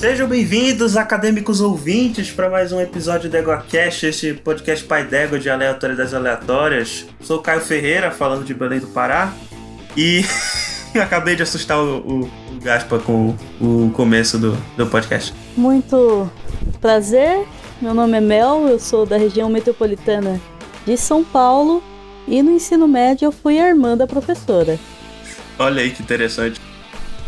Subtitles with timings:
[0.00, 5.50] Sejam bem-vindos, acadêmicos ouvintes, para mais um episódio do EgoCast, este podcast pai d'égua de
[5.50, 7.04] aleatoriedades aleatórias.
[7.20, 9.30] Sou o Caio Ferreira, falando de Belém do Pará,
[9.94, 10.24] e
[10.98, 15.34] acabei de assustar o, o, o Gaspa com o, o começo do, do podcast.
[15.54, 16.30] Muito
[16.80, 17.46] prazer,
[17.78, 20.40] meu nome é Mel, eu sou da região metropolitana
[20.86, 21.82] de São Paulo
[22.26, 24.78] e no ensino médio eu fui a irmã da professora.
[25.58, 26.58] Olha aí que interessante.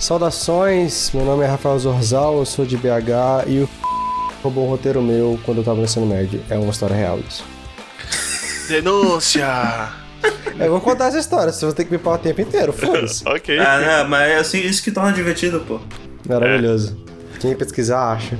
[0.02, 3.68] Saudações, meu nome é Rafael Zorzal, eu sou de BH e o
[4.42, 6.42] roubou um roteiro meu quando eu tava no ensino médio.
[6.50, 7.44] É uma história real isso.
[8.66, 9.46] Denúncia!
[10.58, 13.22] Eu vou contar essa história, você vai ter que me parar o tempo inteiro, foda-se.
[13.30, 13.56] ok.
[13.60, 15.78] Ah, não, mas é assim, isso que torna divertido, pô.
[16.28, 16.98] Maravilhoso.
[17.38, 18.36] Quem pesquisar acha.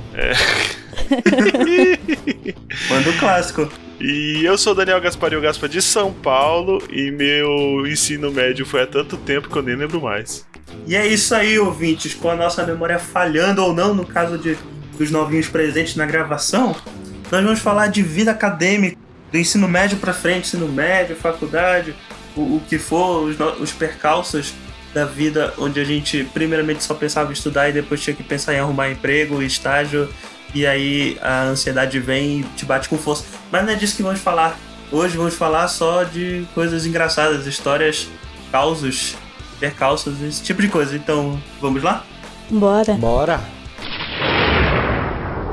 [2.91, 3.71] Manda o clássico.
[4.05, 8.87] E eu sou Daniel Gasparinho Gaspa de São Paulo e meu ensino médio foi há
[8.87, 10.45] tanto tempo que eu nem lembro mais.
[10.89, 12.13] E é isso aí, ouvintes.
[12.13, 14.59] Com a nossa memória falhando ou não, no caso de,
[14.99, 16.75] dos novinhos presentes na gravação,
[17.31, 18.99] nós vamos falar de vida acadêmica,
[19.31, 21.95] do ensino médio pra frente, ensino médio, faculdade,
[22.35, 24.53] o, o que for, os, os percalços
[24.93, 28.53] da vida, onde a gente primeiramente só pensava em estudar e depois tinha que pensar
[28.53, 30.09] em arrumar emprego, estágio,
[30.55, 33.25] e aí a ansiedade vem e te bate com força.
[33.51, 34.59] Mas não é disso que vamos falar.
[34.91, 38.09] Hoje vamos falar só de coisas engraçadas, histórias,
[38.51, 39.17] causos,
[39.59, 40.95] percalços, esse tipo de coisa.
[40.95, 42.05] Então, vamos lá?
[42.51, 42.95] Bora.
[42.95, 43.41] Bora!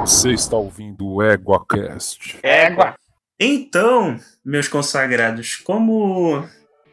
[0.02, 2.39] Você está ouvindo o EguaCast.
[2.44, 2.95] Égua!
[3.39, 6.44] Então, meus consagrados, como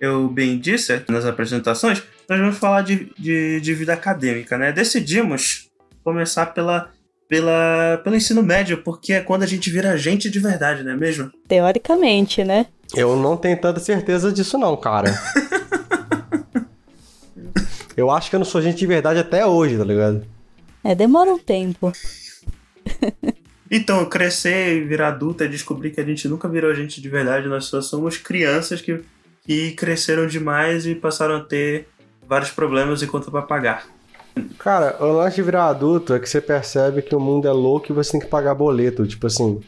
[0.00, 4.70] eu bem disse nas apresentações, nós vamos falar de, de, de vida acadêmica, né?
[4.70, 5.68] Decidimos
[6.04, 6.92] começar pela,
[7.28, 10.96] pela, pelo ensino médio, porque é quando a gente vira gente de verdade, não é
[10.96, 11.30] mesmo?
[11.48, 12.66] Teoricamente, né?
[12.94, 15.12] Eu não tenho tanta certeza disso não, cara.
[17.96, 20.22] Eu acho que eu não sou gente de verdade até hoje, tá ligado?
[20.84, 21.90] É, demora um tempo.
[23.70, 27.48] Então, crescer e virar adulta e descobrir que a gente nunca virou gente de verdade,
[27.48, 29.02] nós só somos crianças que,
[29.44, 31.88] que cresceram demais e passaram a ter
[32.28, 33.86] vários problemas e conta pra pagar.
[34.58, 37.86] Cara, o lance de virar adulto é que você percebe que o mundo é louco
[37.90, 39.06] e você tem que pagar boleto.
[39.06, 39.60] Tipo assim.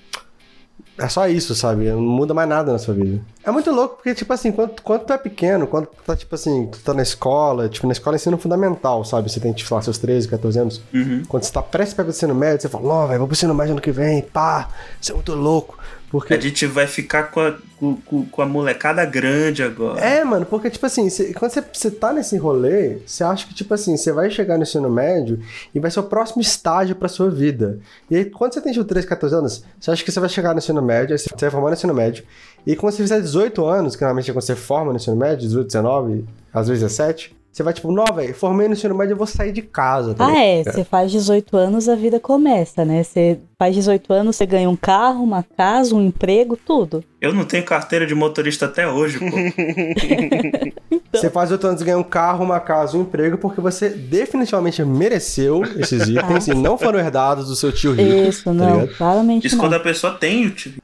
[0.98, 1.88] É só isso, sabe?
[1.88, 3.20] Não muda mais nada na sua vida.
[3.44, 6.34] É muito louco, porque, tipo assim, quando, quando tu é pequeno, quando tu tá, tipo
[6.34, 9.30] assim, tu tá na escola, tipo, na escola é ensino fundamental, sabe?
[9.30, 10.82] Você tem, tipo, lá, seus 13, 14 anos.
[10.92, 11.22] Uhum.
[11.28, 13.54] Quando você tá prestes para o ensino médio, você fala, ó, velho, vou pro ensino
[13.54, 14.70] médio ano que vem, pá,
[15.00, 15.78] você é muito louco.
[16.10, 17.96] Porque A gente vai ficar com a, com,
[18.30, 20.00] com- a molecada grande agora.
[20.00, 23.52] É, mano, porque, tipo assim, cê- quando você, você tá nesse rolê, você acha que,
[23.54, 25.38] tipo assim, você vai chegar no ensino médio
[25.74, 27.78] e vai ser o próximo estágio pra sua vida.
[28.10, 30.52] E aí, quando você tem, tipo, 13, 14 anos, você acha que você vai chegar
[30.52, 32.24] no ensino médio, aí você vai formar no ensino médio,
[32.66, 35.46] e quando você fizer 18 anos, que normalmente é quando você forma no ensino médio,
[35.46, 39.16] 18, 19, às vezes 17, você vai, tipo, não, velho, formei no ensino médio, eu
[39.16, 40.62] vou sair de casa, tá Ah, é.
[40.62, 43.02] Você faz 18 anos, a vida começa, né?
[43.02, 47.02] Você faz 18 anos, você ganha um carro, uma casa, um emprego, tudo.
[47.20, 49.26] Eu não tenho carteira de motorista até hoje, pô.
[51.10, 54.84] Você faz 8 anos e ganha um carro, uma casa, um emprego, porque você definitivamente
[54.84, 58.28] mereceu esses itens e não foram herdados do seu tio rico.
[58.28, 58.80] Isso, tá não.
[58.80, 58.96] ligado?
[58.96, 59.64] claramente Isso não.
[59.64, 60.74] quando a pessoa tem o tio.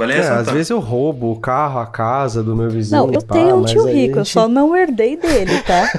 [0.00, 3.06] Valeu É, às vezes eu roubo o carro, a casa do meu vizinho.
[3.06, 5.90] Não, eu pá, tenho um tio rico, a eu gente- só não herdei dele, tá?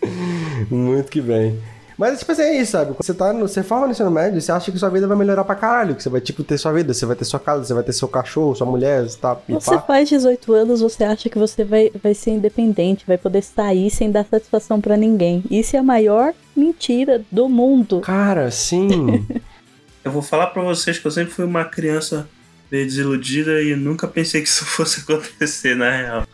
[0.70, 1.58] Muito que bem.
[1.96, 2.92] Mas, tipo assim, é isso, sabe?
[2.92, 5.16] Quando você, tá no, você forma no ensino médio, você acha que sua vida vai
[5.16, 5.94] melhorar pra caralho.
[5.94, 7.92] Que você vai, tipo, ter sua vida, você vai ter sua casa, você vai ter
[7.94, 9.36] seu cachorro, sua mulher, você tá...
[9.48, 9.80] Você pá.
[9.80, 14.10] faz 18 anos, você acha que você vai, vai ser independente, vai poder sair sem
[14.10, 15.42] dar satisfação pra ninguém.
[15.50, 18.00] Isso é a maior mentira do mundo.
[18.00, 19.24] Cara, sim.
[20.04, 22.28] Eu vou falar pra vocês que eu sempre fui uma criança
[22.72, 26.26] meio desiludida e nunca pensei que isso fosse acontecer, na real.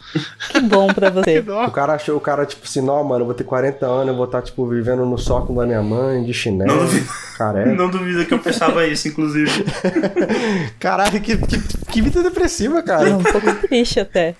[0.50, 1.40] Que bom pra você.
[1.66, 4.14] o cara achou, o cara, tipo assim, não, mano, eu vou ter 40 anos, eu
[4.14, 7.08] vou estar, tipo, vivendo no sótão da minha mãe, de chinelo, Não duvido.
[7.36, 7.72] careca.
[7.74, 9.50] Não duvido que eu pensava isso, inclusive.
[10.78, 11.58] Caralho, que, que,
[11.90, 13.10] que vida depressiva, É cara.
[13.16, 14.36] um pouco triste até.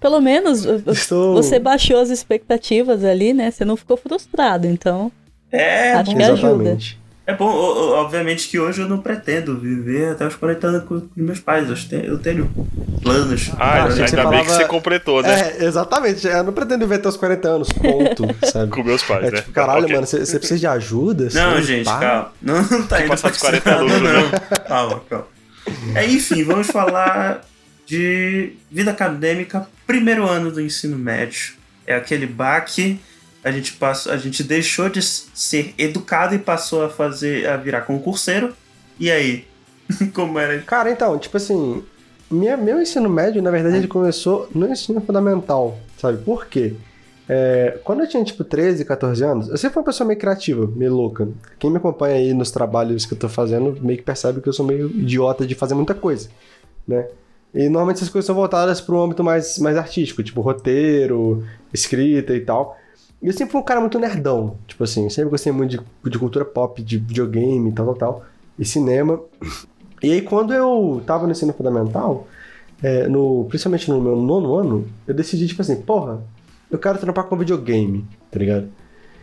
[0.00, 1.34] Pelo menos Estou...
[1.34, 3.50] você baixou as expectativas ali, né?
[3.50, 5.10] Você não ficou frustrado, então
[5.50, 6.76] É, Acho que ajuda.
[7.26, 11.02] É bom, obviamente que hoje eu não pretendo viver até os 40 anos com os
[11.16, 11.68] meus pais.
[11.70, 12.50] Eu tenho, eu tenho
[13.02, 13.50] planos.
[13.58, 15.52] Ah, achei ainda que você bem que falava- você completou, né?
[15.58, 16.26] É, exatamente.
[16.26, 18.70] Eu não pretendo viver até os 40 anos, ponto, sabe?
[18.70, 19.36] Com meus pais, É né?
[19.38, 19.94] tipo, caralho, Ok.
[19.94, 21.28] mano, você você precisa de ajuda?
[21.32, 21.98] Não, gente, pá?
[21.98, 22.32] calma.
[22.42, 24.30] Não, não tá indo passar dos 40 esse lado, lucro, não.
[24.68, 25.26] Calma, calma.
[25.94, 27.42] É, enfim, vamos falar
[27.86, 31.54] de vida acadêmica, primeiro ano do ensino médio.
[31.86, 33.00] É aquele baque,
[33.44, 37.82] a gente, passou, a gente deixou de ser educado e passou a fazer, a virar
[37.82, 38.54] concurseiro.
[38.98, 39.44] E aí?
[40.14, 40.58] Como era?
[40.62, 41.84] Cara, então, tipo assim,
[42.30, 46.24] minha, meu ensino médio, na verdade, ele começou no ensino fundamental, sabe?
[46.24, 46.74] Por quê?
[47.28, 50.66] É, quando eu tinha, tipo, 13, 14 anos, eu sempre fui uma pessoa meio criativa,
[50.74, 51.28] meio louca.
[51.58, 54.52] Quem me acompanha aí nos trabalhos que eu tô fazendo, meio que percebe que eu
[54.54, 56.30] sou meio idiota de fazer muita coisa,
[56.88, 57.06] né?
[57.54, 62.34] E normalmente essas coisas são voltadas para um âmbito mais, mais artístico, tipo roteiro, escrita
[62.34, 62.76] e tal.
[63.24, 66.44] Eu sempre fui um cara muito nerdão, tipo assim, sempre gostei muito de, de cultura
[66.44, 68.24] pop, de videogame tal, tal, tal,
[68.58, 69.18] e cinema.
[70.02, 72.28] E aí quando eu tava no ensino fundamental,
[72.82, 76.22] é, no, principalmente no meu nono ano, eu decidi, tipo assim, porra,
[76.70, 78.68] eu quero trampar com videogame, tá ligado?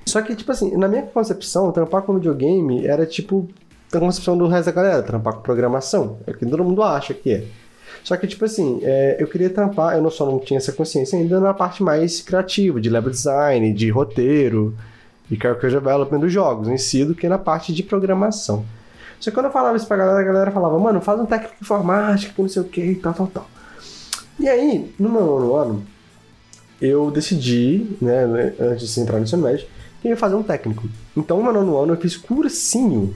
[0.05, 3.47] Só que, tipo assim, na minha concepção, trampar com videogame era tipo
[3.93, 6.17] a concepção do resto da galera, trampar com programação.
[6.25, 7.45] É o que todo mundo acha que é.
[8.03, 11.17] Só que, tipo assim, é, eu queria trampar, eu não só não tinha essa consciência
[11.17, 14.75] ainda na parte mais criativa, de level design, de roteiro
[15.29, 18.65] e character development dos jogos em si, do que na parte de programação.
[19.19, 21.55] Só que quando eu falava isso pra galera, a galera falava, mano, faz um técnico
[21.55, 23.49] de informática, que não sei o que, tal, tal, tal.
[24.39, 25.83] E aí, no meu nono ano,
[26.81, 28.23] eu decidi, né,
[28.59, 29.67] antes de entrar no ensino médio,
[30.01, 30.89] que eu ia fazer um técnico.
[31.15, 33.13] Então, no meu nono ano, eu fiz cursinho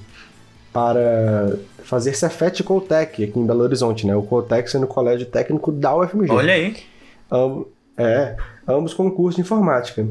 [0.76, 1.56] para
[1.86, 4.14] fazer Cefet Coltec aqui em Belo Horizonte, né?
[4.14, 6.30] O Coltec sendo o colégio técnico da UFMG.
[6.34, 6.76] Olha aí.
[7.32, 7.64] Am-
[7.98, 8.36] é,
[8.68, 10.06] ambos com curso de informática.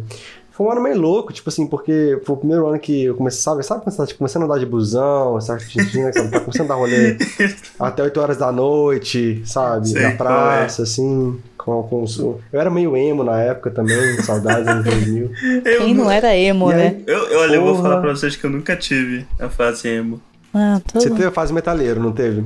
[0.53, 3.43] Foi um ano meio louco, tipo assim, porque foi o primeiro ano que eu comecei,
[3.43, 6.67] sabe, sabe quando você tá tipo, começando a andar de busão, sabe, tinha, tá começando
[6.71, 7.19] a dar rolê
[7.79, 12.05] até 8 horas da noite, sabe, Sei na praça, assim, com, com
[12.51, 15.31] Eu era meio emo na época também, saudades anos 2000.
[15.65, 17.01] Eu, Quem não era emo, E aí, né?
[17.07, 17.83] Eu, eu, olha, eu vou Porra.
[17.83, 20.21] falar pra vocês que eu nunca tive a fase emo.
[20.55, 22.45] Ah, todo Você teve a fase metaleiro, não teve?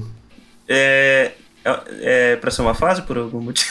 [0.66, 1.32] É,
[1.64, 3.70] é, é pra ser uma fase por algum motivo?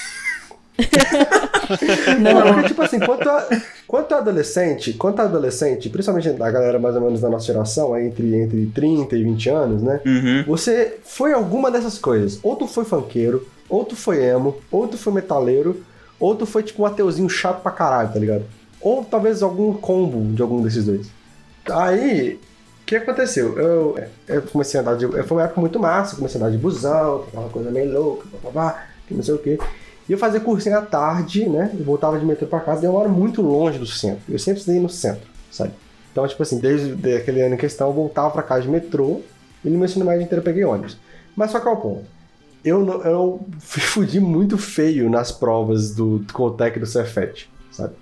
[2.21, 3.47] Não, porque, tipo assim, quanto, a,
[3.87, 7.93] quanto a adolescente, quanto a adolescente, principalmente a galera mais ou menos da nossa geração,
[7.93, 9.99] aí entre, entre 30 e 20 anos, né?
[10.05, 10.43] Uhum.
[10.47, 12.39] Você foi alguma dessas coisas.
[12.43, 15.83] Ou tu foi funkeiro, ou tu foi emo, ou tu foi metaleiro,
[16.19, 18.45] ou tu foi tipo um ateuzinho chato pra caralho, tá ligado?
[18.79, 21.07] Ou talvez algum combo de algum desses dois.
[21.69, 22.39] Aí,
[22.87, 23.57] que aconteceu?
[23.59, 25.05] Eu, eu comecei a andar de.
[25.05, 28.85] Foi uma época muito massa, comecei a andar de busão, aquela coisa meio louca, babá,
[29.05, 29.59] que não sei o quê.
[30.07, 31.69] E eu fazia cursinho à tarde, né?
[31.77, 34.23] Eu voltava de metrô pra casa, e eu moro muito longe do centro.
[34.29, 35.73] Eu sempre estudei no centro, sabe?
[36.11, 39.21] Então, tipo assim, desde de aquele ano em questão, eu voltava pra casa de metrô,
[39.65, 40.97] e no meu ensino médio inteiro eu peguei ônibus.
[41.35, 42.05] Mas só que é o ponto.
[42.63, 47.93] Eu, eu fudi muito feio nas provas do Coltec e do Cefet, sabe?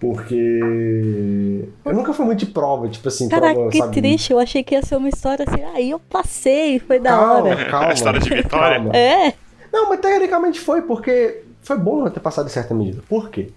[0.00, 1.64] Porque.
[1.84, 3.92] Eu nunca fui muito de prova, tipo assim, Caraca, prova, que sabe?
[3.94, 4.32] triste.
[4.32, 5.62] Eu achei que ia ser uma história assim.
[5.74, 7.64] Aí eu passei, foi da Calma, hora.
[7.70, 7.88] calma.
[7.90, 8.76] A história de vitória.
[8.76, 8.96] calma.
[8.96, 9.32] É,
[9.72, 13.02] Não, mas tecnicamente foi, porque foi bom não ter passado em certa medida.
[13.08, 13.50] Por quê?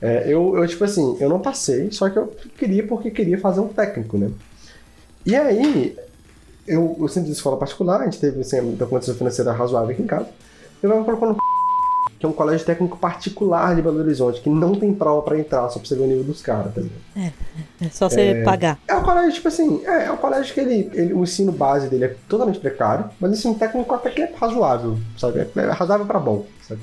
[0.00, 3.60] É, eu, eu, tipo assim, eu não passei, só que eu queria porque queria fazer
[3.60, 4.30] um técnico, né?
[5.26, 5.96] E aí,
[6.66, 10.02] eu, eu sempre fiz escola particular, a gente teve assim, uma condição financeira razoável aqui
[10.02, 10.28] em casa.
[10.82, 11.36] Eu me colocou no
[12.18, 15.68] que é um colégio técnico particular de Belo Horizonte, que não tem prova pra entrar,
[15.68, 17.00] só pra você ver o nível dos caras, tá ligado?
[17.80, 18.78] é só você pagar.
[18.88, 21.88] É um colégio, tipo assim, é, é um colégio que ele, ele- o ensino base
[21.88, 25.40] dele é totalmente precário, mas o ensino técnico até que é razoável, sabe?
[25.40, 26.80] É, é razoável pra bom, sabe?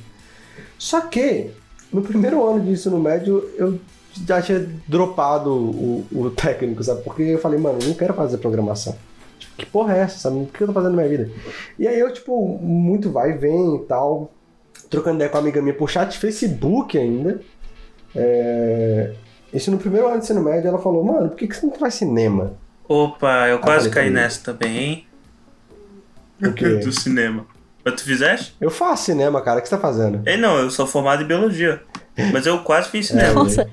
[0.78, 1.52] Só que,
[1.92, 3.78] no primeiro ano de ensino médio, eu
[4.26, 7.02] já tinha dropado o, o técnico, sabe?
[7.04, 8.96] Porque eu falei, mano, eu não quero fazer programação.
[9.38, 10.38] Tipo, que porra é essa, sabe?
[10.38, 11.30] O que eu tô fazendo na minha vida?
[11.78, 14.32] E aí eu, tipo, muito vai e vem e tal,
[14.96, 17.42] trocando ideia com uma amiga minha por chat de Facebook ainda.
[18.16, 19.14] É...
[19.54, 21.74] Isso no primeiro ano de ensino médio, ela falou, mano, por que, que você não
[21.76, 22.54] faz cinema?
[22.88, 25.08] Opa, eu quase caí nessa também, hein?
[26.44, 26.76] O quê?
[26.84, 27.46] Do cinema.
[27.84, 28.56] Mas tu fizeste?
[28.60, 30.22] Eu faço cinema, cara, o que você tá fazendo?
[30.28, 31.82] Ei, não, eu sou formado em biologia.
[32.32, 33.34] Mas eu quase fiz cinema.
[33.34, 33.70] Nossa,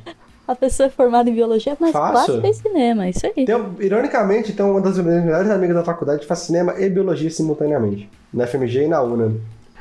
[0.46, 2.26] a pessoa é formada em biologia, mas Faço.
[2.26, 3.44] quase fez cinema, isso aí.
[3.44, 8.10] Tem, ironicamente, então, uma das minhas melhores amigas da faculdade faz cinema e biologia simultaneamente.
[8.32, 9.32] Na FMG e na UNA.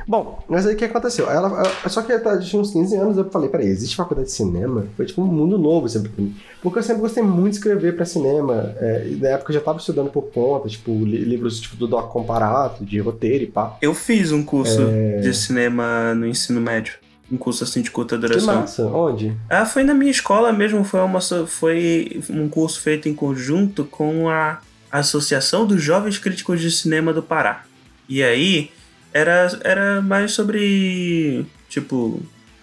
[0.08, 1.30] Bom, mas aí o que aconteceu?
[1.30, 4.34] Ela, ela- só que eu tinha uns 15 anos, eu falei, peraí, existe faculdade de
[4.34, 4.86] cinema?
[4.98, 6.36] Foi tipo um mundo novo sempre pra mim.
[6.62, 8.74] Porque eu sempre gostei muito de escrever pra cinema.
[8.80, 12.12] é, na época eu já tava estudando por conta, tipo, li- livros tipo, do Doc
[12.12, 13.78] Comparato, de roteiro e pá.
[13.82, 15.20] Eu fiz um curso É.
[15.20, 16.94] de cinema no ensino médio.
[17.32, 18.56] Um curso assim de curta Que duração.
[18.56, 19.34] massa, onde?
[19.50, 24.28] Ah, foi na minha escola mesmo, foi, uma, foi um curso feito em conjunto com
[24.30, 24.60] a
[24.92, 27.64] Associação dos Jovens Críticos de Cinema do Pará.
[28.10, 28.70] E aí
[29.14, 32.22] era, era mais sobre, tipo,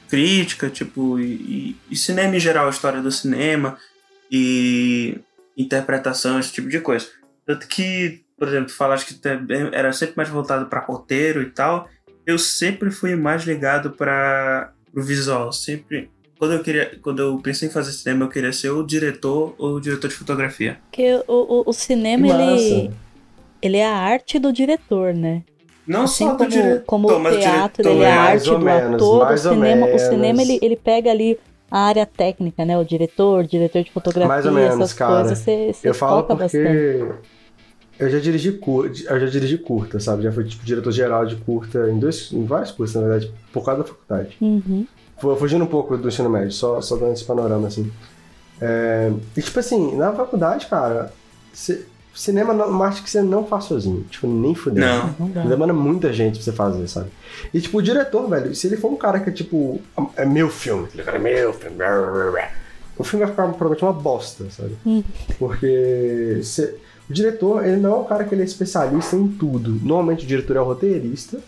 [0.09, 3.76] crítica, tipo, e, e cinema em geral, a história do cinema
[4.31, 5.19] e
[5.57, 7.07] interpretação, esse tipo de coisa.
[7.45, 11.88] Tanto que, por exemplo, falaste que também era sempre mais voltado para roteiro e tal.
[12.26, 17.69] Eu sempre fui mais ligado para o visual, sempre quando eu queria, quando eu pensei
[17.69, 20.78] em fazer cinema, eu queria ser o diretor ou o diretor de fotografia.
[20.88, 22.90] Porque o, o, o cinema, ele,
[23.61, 25.43] ele é a arte do diretor, né?
[25.88, 28.95] Não Assim só como, diretor, como o teatro, diretor ele é a arte do menos,
[29.02, 31.40] ator, o cinema, o cinema ele, ele pega ali
[31.71, 32.78] a área técnica, né?
[32.78, 35.21] O diretor, diretor de fotografia, Mais ou menos, essas cara.
[35.23, 37.28] coisas, você, você Eu falo porque bastante.
[37.99, 40.23] eu já dirigi curta, eu já dirigi curta, sabe?
[40.23, 43.64] Já fui tipo diretor geral de curta em dois, em vários cursos, na verdade, por
[43.64, 44.37] causa da faculdade.
[44.40, 44.87] Uhum.
[45.18, 47.90] Fu- Fugindo um pouco do ensino médio, só, só dando esse panorama, assim.
[48.61, 51.12] É, e, tipo assim, na faculdade, cara,
[51.52, 51.85] cê-
[52.21, 54.05] cinema é uma arte que você não faz sozinho.
[54.11, 54.87] Tipo, nem fudendo.
[54.87, 55.15] Não.
[55.21, 55.43] Não dá.
[55.43, 57.09] Demanda muita gente pra você fazer, sabe?
[57.53, 59.81] E, tipo, o diretor, velho, se ele for um cara que é, tipo,
[60.17, 62.49] é meu filme, ele cara, é meu filme, blá, blá, blá,
[62.97, 64.77] o filme vai ficar provavelmente uma bosta, sabe?
[64.87, 65.05] Hum.
[65.39, 66.75] Porque se-
[67.09, 69.71] o diretor, ele não é um cara que ele é especialista em tudo.
[69.83, 71.39] Normalmente o diretor é o roteirista,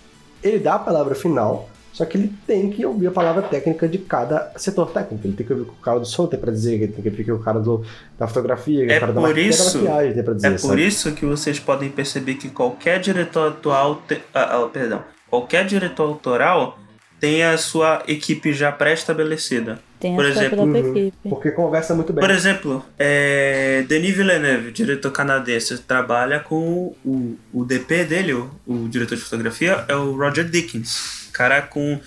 [0.43, 3.99] ele dá a palavra final, só que ele tem que ouvir a palavra técnica de
[3.99, 5.27] cada setor técnico.
[5.27, 7.03] Ele tem que ouvir o que o cara do som tem pra dizer, ele tem
[7.03, 7.85] que ouvir o que o cara do,
[8.19, 10.87] da fotografia, É o cara da isso- da maquiagem tem pra dizer, É por sabe?
[10.87, 16.05] isso que vocês podem perceber que qualquer diretor atual, te- ah, ah, perdão, qualquer diretor
[16.05, 16.79] autoral
[17.19, 19.79] tem a sua equipe já pré-estabelecida.
[19.99, 20.97] Tem Por a sua exemplo, própria uhum.
[20.97, 21.29] equipe.
[21.29, 22.21] Porque conversa muito bem.
[22.23, 28.89] Por exemplo, é, Denis Villeneuve, diretor canadense, trabalha com o, o DP dele, o, o
[28.89, 31.20] diretor de fotografia, é o Roger Dickens.
[31.33, 31.99] Cara com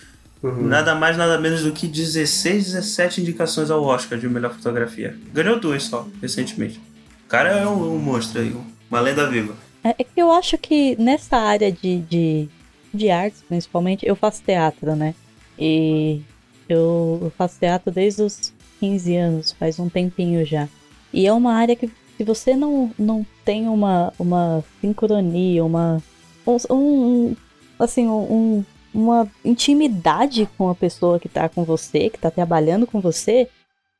[0.41, 0.63] Uhum.
[0.67, 5.17] nada mais, nada menos do que 16, 17 indicações ao Oscar de melhor fotografia.
[5.33, 6.81] Ganhou duas só, recentemente.
[7.25, 8.53] O cara é um, um monstro aí,
[8.91, 9.55] uma lenda viva.
[9.85, 12.49] É, que eu acho que nessa área de, de,
[12.93, 15.15] de artes, principalmente, eu faço teatro, né?
[15.57, 16.21] E
[16.67, 18.51] eu, eu faço teatro desde os
[18.81, 20.67] 15 anos, faz um tempinho já.
[21.13, 26.01] E é uma área que se você não, não tem uma, uma sincronia, uma.
[26.45, 27.35] Um, um-
[27.79, 32.99] assim, um, uma intimidade com a pessoa que tá com você, que tá trabalhando com
[33.01, 33.49] você,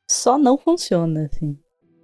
[0.10, 1.58] só não funciona, assim.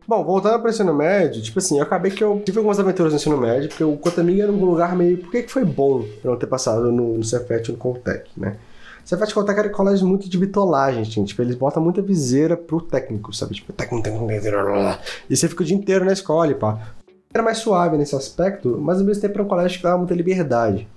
[0.07, 3.13] Bom, voltando para o ensino médio, tipo assim, eu acabei que eu tive algumas aventuras
[3.13, 5.19] no ensino médio, porque o Cotamig era um lugar meio.
[5.19, 8.27] Por que, que foi bom eu não ter passado no, no Cefet e no Coltec,
[8.35, 8.57] né?
[9.05, 11.27] Cefet e Coltec era colégio muito de bitolagem, gente.
[11.27, 13.53] Tipo, eles botam muita viseira pro técnico, sabe?
[13.53, 14.99] Tipo, técnico, técnico, técnico.
[15.29, 16.95] E você fica o dia inteiro na escola e pá.
[17.31, 20.15] Era mais suave nesse aspecto, mas ao mesmo tempo era um colégio que dava muita
[20.15, 20.87] liberdade.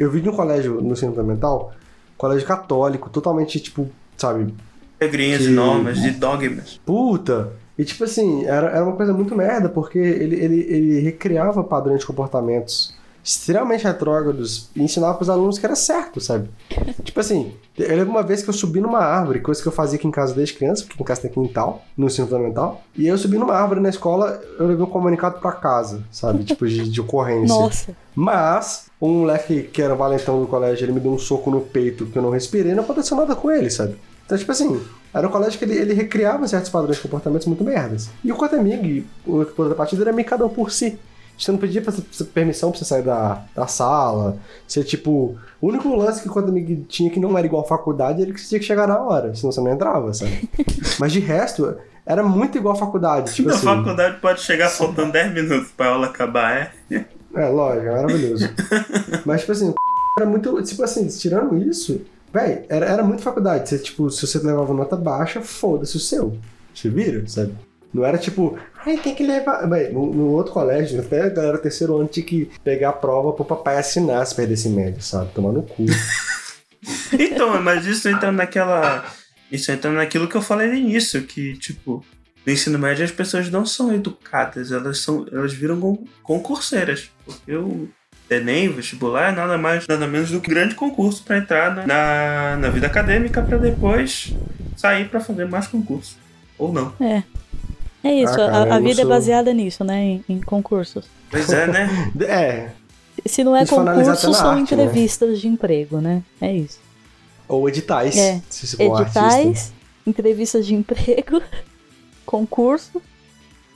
[0.00, 1.72] Eu vi de um colégio no ensino fundamental,
[2.16, 4.52] colégio católico, totalmente, tipo, sabe,
[5.00, 6.80] Regrinhas Que- e normas, de dogmas.
[6.84, 7.52] Puta!
[7.78, 12.00] E tipo assim, era, era uma coisa muito merda, porque ele, ele, ele recriava padrões
[12.00, 16.48] de comportamentos extremamente retrógrados e ensinava pros alunos que era certo, sabe?
[17.04, 19.98] tipo assim, eu lembro uma vez que eu subi numa árvore, coisa que eu fazia
[19.98, 23.16] aqui em casa desde criança, porque em casa tem quintal, no ensino fundamental, e eu
[23.16, 26.44] subi numa árvore na escola, eu levei um comunicado pra casa, sabe?
[26.44, 27.54] Tipo, de, de ocorrência.
[27.54, 31.60] Nossa, Mas, um moleque que era valentão do colégio, ele me deu um soco no
[31.60, 33.96] peito que eu não respirei, não aconteceu nada com ele, sabe?
[34.24, 34.80] Então, tipo assim,
[35.12, 38.10] era um colégio que ele, ele recriava certos padrões de comportamentos muito merdas.
[38.22, 40.98] E o Cotamig, o outro da partida, era meio cada um por si.
[41.40, 41.92] Você não pedia pra,
[42.34, 44.36] permissão pra você sair da, da sala.
[44.68, 48.22] Você, tipo, o único lance que o Cotamig tinha que não era igual à faculdade
[48.22, 50.48] era que você tinha que chegar na hora, senão você não entrava, sabe?
[51.00, 53.32] Mas de resto, era muito igual à faculdade.
[53.34, 57.04] Tipo Na assim, faculdade pode chegar faltando 10 minutos pra aula acabar, é?
[57.34, 58.50] É, lógico, é maravilhoso.
[59.24, 59.74] Mas, tipo assim,
[60.18, 60.62] era muito.
[60.62, 63.68] Tipo assim, tirando isso, véi, era, era muito faculdade.
[63.68, 66.36] Você, tipo, se você levava nota baixa, foda-se o seu.
[66.74, 67.54] Se vira, sabe?
[67.92, 68.56] Não era tipo,
[68.86, 69.68] ai, tem que levar.
[69.68, 72.92] Véi, no, no outro colégio, até a galera do terceiro ano tinha que pegar a
[72.92, 75.32] prova pro papai assinar se perdesse média, sabe?
[75.32, 75.84] Tomar no cu.
[77.12, 79.04] Então, mas isso entra naquela.
[79.50, 82.04] Isso entra naquilo que eu falei no início, que, tipo,
[82.46, 85.26] no ensino médio as pessoas não são educadas, elas são.
[85.30, 87.10] Elas viram con- concurseiras.
[87.26, 87.88] Porque o
[88.30, 91.74] Enem, o vestibular, é nada mais, nada menos do que um grande concurso para entrar
[91.74, 94.32] na, na, na vida acadêmica para depois
[94.76, 96.16] sair para fazer mais concurso.
[96.56, 96.94] Ou não.
[97.00, 97.22] é.
[98.02, 100.02] É isso, Ah, cara, a, a vida é sou- baseada nisso, né?
[100.02, 101.04] Em, em concursos.
[101.30, 101.88] Pois é, né?
[102.26, 102.70] É,
[103.26, 104.82] Se não é Isso analisar concurso, são arte, né?
[104.84, 106.22] entrevistas de emprego, né?
[106.40, 106.78] É isso.
[107.48, 108.16] ou editais.
[108.16, 109.20] É, Se você for artista.
[109.20, 109.72] Editais,
[110.06, 111.42] entrevistas de emprego,
[112.24, 113.02] concurso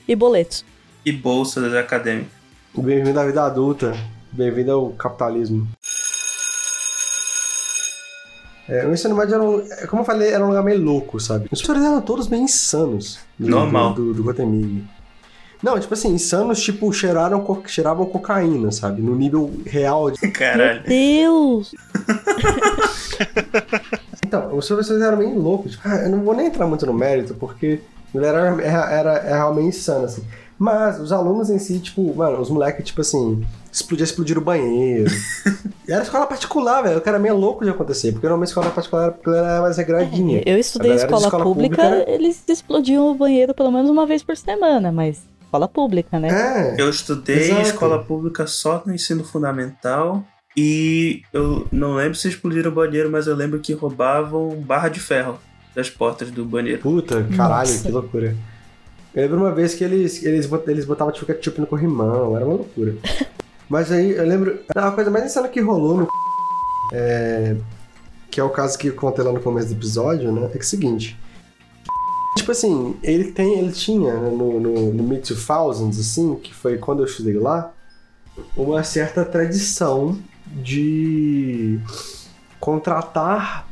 [0.08, 0.64] e boletos.
[1.04, 2.32] E bolsas acadêmicas.
[2.76, 3.94] Bem-vindo à vida adulta.
[4.32, 5.68] Bem-vindo ao capitalismo.
[8.68, 11.20] É, o ensino médio era um, é, como eu falei, era um lugar meio louco,
[11.20, 11.44] sabe?
[11.50, 13.18] Os professores eram todos bem insanos.
[13.38, 13.92] do- Normal.
[13.94, 14.82] Do, do, do.
[15.62, 19.00] Não, tipo assim, insanos, tipo, cheiraram, co- cheiravam cocaína, sabe?
[19.02, 20.10] No nível real.
[20.10, 20.82] de- Caralho.
[20.86, 21.74] Meu Deus!
[24.26, 25.72] Então, os professores eram meio loucos.
[25.72, 27.80] Tipo, ah, eu não vou nem entrar muito no mérito, porque
[28.14, 30.24] ele era, era, era, era realmente insano, assim.
[30.58, 35.10] Mas os alunos em si, tipo, mano, os moleques, tipo assim, explodir, explodir o banheiro.
[35.86, 36.98] e era escola particular, velho.
[36.98, 40.42] O cara meio louco de acontecer, porque normalmente escola particular porque ela era mais regradinha.
[40.46, 44.36] Eu estudei escola, escola pública, pública eles explodiam o banheiro pelo menos uma vez por
[44.36, 46.28] semana, mas escola pública, né?
[46.28, 46.80] É.
[46.80, 47.62] Eu estudei Exato.
[47.62, 50.24] escola pública só no ensino fundamental.
[50.56, 55.00] E eu não lembro se explodiram o banheiro, mas eu lembro que roubavam barra de
[55.00, 55.38] ferro.
[55.74, 56.80] das portas do banheiro.
[56.80, 57.82] Puta, caralho, Nossa.
[57.82, 58.36] que loucura.
[59.14, 62.56] Eu lembro uma vez que eles, eles, eles botavam tipo ketchup no corrimão, era uma
[62.56, 62.96] loucura.
[63.68, 64.58] Mas aí eu lembro.
[64.74, 66.08] Não, a coisa mais insana que rolou no.
[66.92, 67.56] É,
[68.30, 70.46] que é o caso que eu contei lá no começo do episódio, né?
[70.46, 71.16] É que é o seguinte.
[72.36, 76.76] Tipo assim, ele tem, ele tinha né, no, no, no Mid 2000s, assim, que foi
[76.76, 77.72] quando eu estudei lá,
[78.56, 81.78] uma certa tradição de
[82.58, 83.68] contratar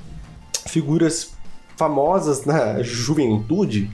[0.68, 1.32] figuras
[1.76, 3.90] famosas na juventude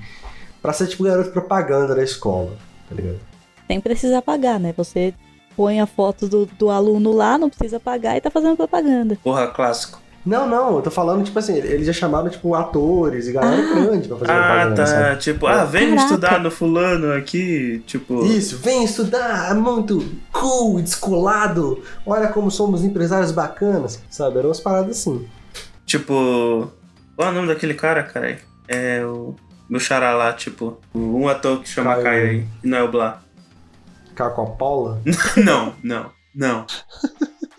[0.63, 2.53] pra ser tipo garoto propaganda da escola,
[2.89, 3.19] tá ligado?
[3.67, 4.73] Sem precisar pagar, né?
[4.77, 5.13] Você
[5.57, 9.17] põe a foto do, do aluno lá, não precisa pagar e tá fazendo propaganda.
[9.23, 10.01] Porra, clássico.
[10.27, 13.75] Não, não, eu tô falando, tipo assim, eles já chamaram, tipo, atores e galera Ah.
[13.81, 14.87] grande pra fazer Ah, propaganda, tá.
[14.87, 15.17] sabe?
[15.21, 16.03] Tipo, ah, vem Caraca.
[16.05, 17.83] estudar no fulano aqui.
[17.87, 18.25] Tipo.
[18.27, 24.39] Isso, vem estudar, é muito cool, descolado, olha como somos empresários bacanas, sabe?
[24.39, 25.27] Eram umas paradas assim.
[25.87, 26.71] Tipo.
[27.17, 28.39] Qual é o nome daquele cara, cara?
[28.69, 29.35] É o.
[29.69, 30.81] Meu xará lá, tipo.
[30.95, 32.05] Um ator que chama Caio.
[32.05, 32.47] Caio aí.
[32.65, 33.21] E não é o Blá.
[34.15, 35.01] Cacopola.
[35.37, 36.67] não, não, não.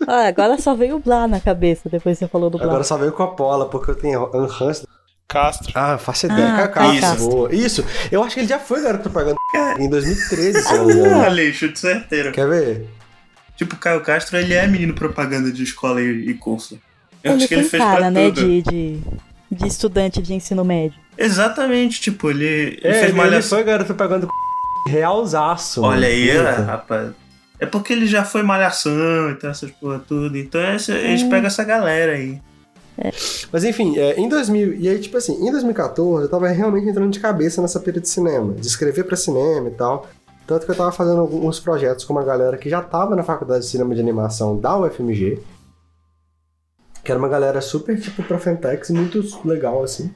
[0.06, 2.66] Ah, agora só veio o Blá na cabeça depois que você falou do Blá.
[2.66, 4.86] Agora só veio Coppola, porque eu tenho ranço.
[5.28, 5.70] Castro.
[5.76, 6.54] Ah, faço ideia.
[6.54, 7.54] Ah, Caio Caio Castro.
[7.54, 9.36] Isso, eu acho que ele já foi garoto propaganda
[9.78, 11.22] em 2013, se eu não me engano.
[11.22, 12.32] Ah, de certeiro.
[12.32, 12.88] Quer ver?
[13.56, 16.80] Tipo, o Caio Castro, ele é menino propaganda de escola e, e curso.
[17.22, 18.40] Eu ele acho que ele fez cara, pra né, tudo.
[18.40, 19.00] de, de,
[19.50, 20.98] de estudante de ensino médio.
[21.18, 24.28] Exatamente, tipo, ele, ele É, fez ele, ele foi garoto propaganda
[24.86, 25.82] realzaço.
[25.82, 26.48] Olha aí, mano.
[26.48, 27.10] é, rapaz.
[27.58, 30.36] É porque ele já foi malhação, então essas porra tudo.
[30.38, 32.40] Então esse- eles pegam essa galera aí.
[33.52, 37.10] Mas enfim, é, em 2000, e aí tipo assim, em 2014 eu tava realmente entrando
[37.10, 40.06] de cabeça nessa pira de cinema, de escrever pra cinema e tal.
[40.46, 43.60] Tanto que eu tava fazendo alguns projetos com uma galera que já tava na faculdade
[43.64, 45.38] de cinema de animação da UFMG.
[47.02, 50.12] Que era uma galera super, tipo, pra Fentex, muito legal, assim.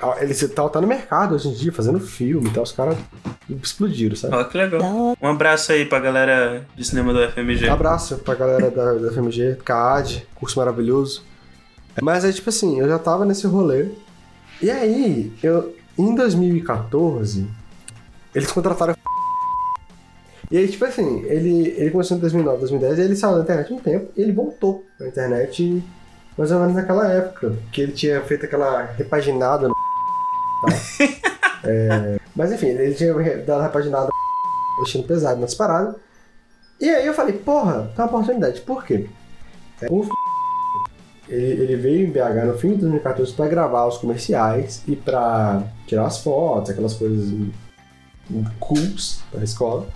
[0.00, 2.96] Ah, Eles tá, tá no mercado hoje em dia, fazendo filme e tal, os caras
[3.48, 4.34] explodiram, sabe?
[4.34, 5.16] Ó, que legal.
[5.20, 7.68] Um abraço aí pra galera de cinema do FMG.
[7.68, 11.22] Abraço pra galera da, da FMG, CAD, curso maravilhoso.
[12.00, 13.90] Mas aí, tipo assim, eu já tava nesse rolê.
[14.60, 17.46] E aí, eu, em 2014,
[18.34, 18.96] eles contrataram.
[20.50, 23.72] E aí, tipo assim, ele, ele começou em 2009, 2010, e ele saiu da internet
[23.72, 25.82] um tempo, e ele voltou pra internet
[26.36, 29.74] mais ou menos naquela época, que ele tinha feito aquela repaginada no.
[30.62, 30.68] Tá?
[31.64, 33.12] É, mas enfim, ele tinha
[33.44, 34.08] dado repaginada
[34.80, 35.96] mexendo pesado nas paradas.
[36.80, 38.60] E aí eu falei, porra, tem uma oportunidade.
[38.60, 39.08] Por quê?
[39.80, 40.06] É, O
[41.28, 45.62] ele, ele veio em BH no fim de 2014 pra gravar os comerciais e pra
[45.86, 47.32] tirar as fotos, aquelas coisas
[48.58, 49.86] cools da escola.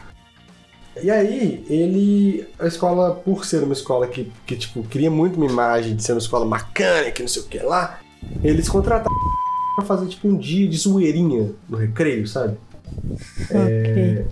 [1.02, 2.46] E aí, ele.
[2.58, 6.12] A escola, por ser uma escola que, que tipo, cria muito uma imagem de ser
[6.12, 8.00] uma escola bacana, que não sei o que lá,
[8.42, 9.14] eles contrataram
[9.76, 12.56] pra fazer tipo um dia de zoeirinha no recreio, sabe?
[13.50, 14.26] Ok.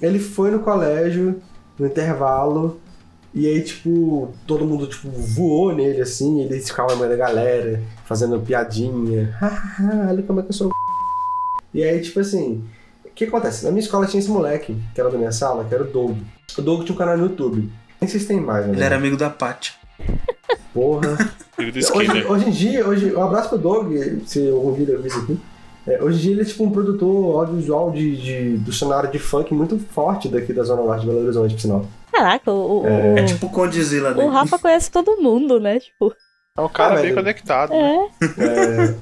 [0.00, 1.42] Ele foi no colégio,
[1.78, 2.80] no intervalo,
[3.34, 7.82] e aí, tipo, todo mundo, tipo, voou nele, assim, ele ficava no meio da galera,
[8.06, 9.30] fazendo piadinha.
[9.38, 10.70] Hahaha, olha como é que eu sou.
[11.74, 12.64] E aí, tipo assim,
[13.16, 13.64] que acontece?
[13.64, 16.16] Na minha escola tinha esse moleque, que era da minha sala, que era o Doug.
[16.58, 17.70] O Doug tinha um canal no YouTube.
[18.00, 18.72] Nem sei se tem mais, né?
[18.74, 19.74] Ele era amigo da Paty.
[20.72, 21.16] Porra.
[21.58, 23.90] Amigo do Hoje, hoje em dia, hoje, um abraço pro Doug,
[24.26, 25.40] se algum ele ouvir isso aqui.
[25.86, 29.18] É, hoje em dia ele é tipo um produtor audiovisual de, de, do cenário de
[29.18, 31.86] funk muito forte daqui da Zona Norte de Belo Horizonte, por sinal.
[32.12, 34.28] Caraca, o, o, É o, tipo o Condzilla o dele.
[34.28, 35.80] Rafa conhece todo mundo, né?
[35.80, 36.12] Tipo,
[36.58, 37.14] É um cara Ah, bem velho.
[37.14, 37.70] conectado.
[37.70, 38.08] né?
[38.20, 38.44] é.
[38.44, 38.94] É,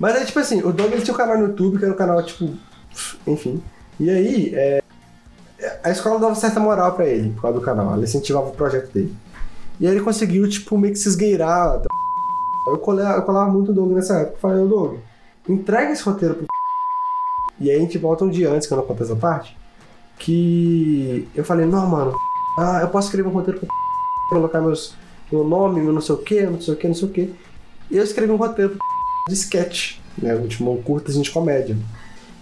[0.00, 1.96] mas é tipo assim, o Doug ele tinha um canal no YouTube, que era um
[1.96, 2.50] canal tipo.
[3.26, 3.62] Enfim.
[3.98, 4.82] E aí, é,
[5.82, 8.92] a escola dava certa moral pra ele por causa do canal, ela incentivava o projeto
[8.92, 9.14] dele.
[9.78, 11.82] E aí ele conseguiu, tipo, meio que se esgueirar.
[12.68, 14.36] Eu colava, eu colava muito o Doug nessa época.
[14.36, 14.98] Eu falei, ô Doug,
[15.48, 16.46] entrega esse roteiro pro.
[17.60, 19.56] E aí a gente volta um dia antes, que eu não contei essa parte.
[20.18, 22.12] Que eu falei, não, mano,
[22.58, 23.68] ah, eu posso escrever um roteiro pro
[24.28, 24.94] colocar meus,
[25.30, 27.34] meu nome, meu não sei o que, não sei o que, não sei o que.
[27.90, 28.78] E eu escrevi um roteiro
[29.28, 30.36] de sketch, né?
[30.48, 31.76] Tipo, um curtas de comédia.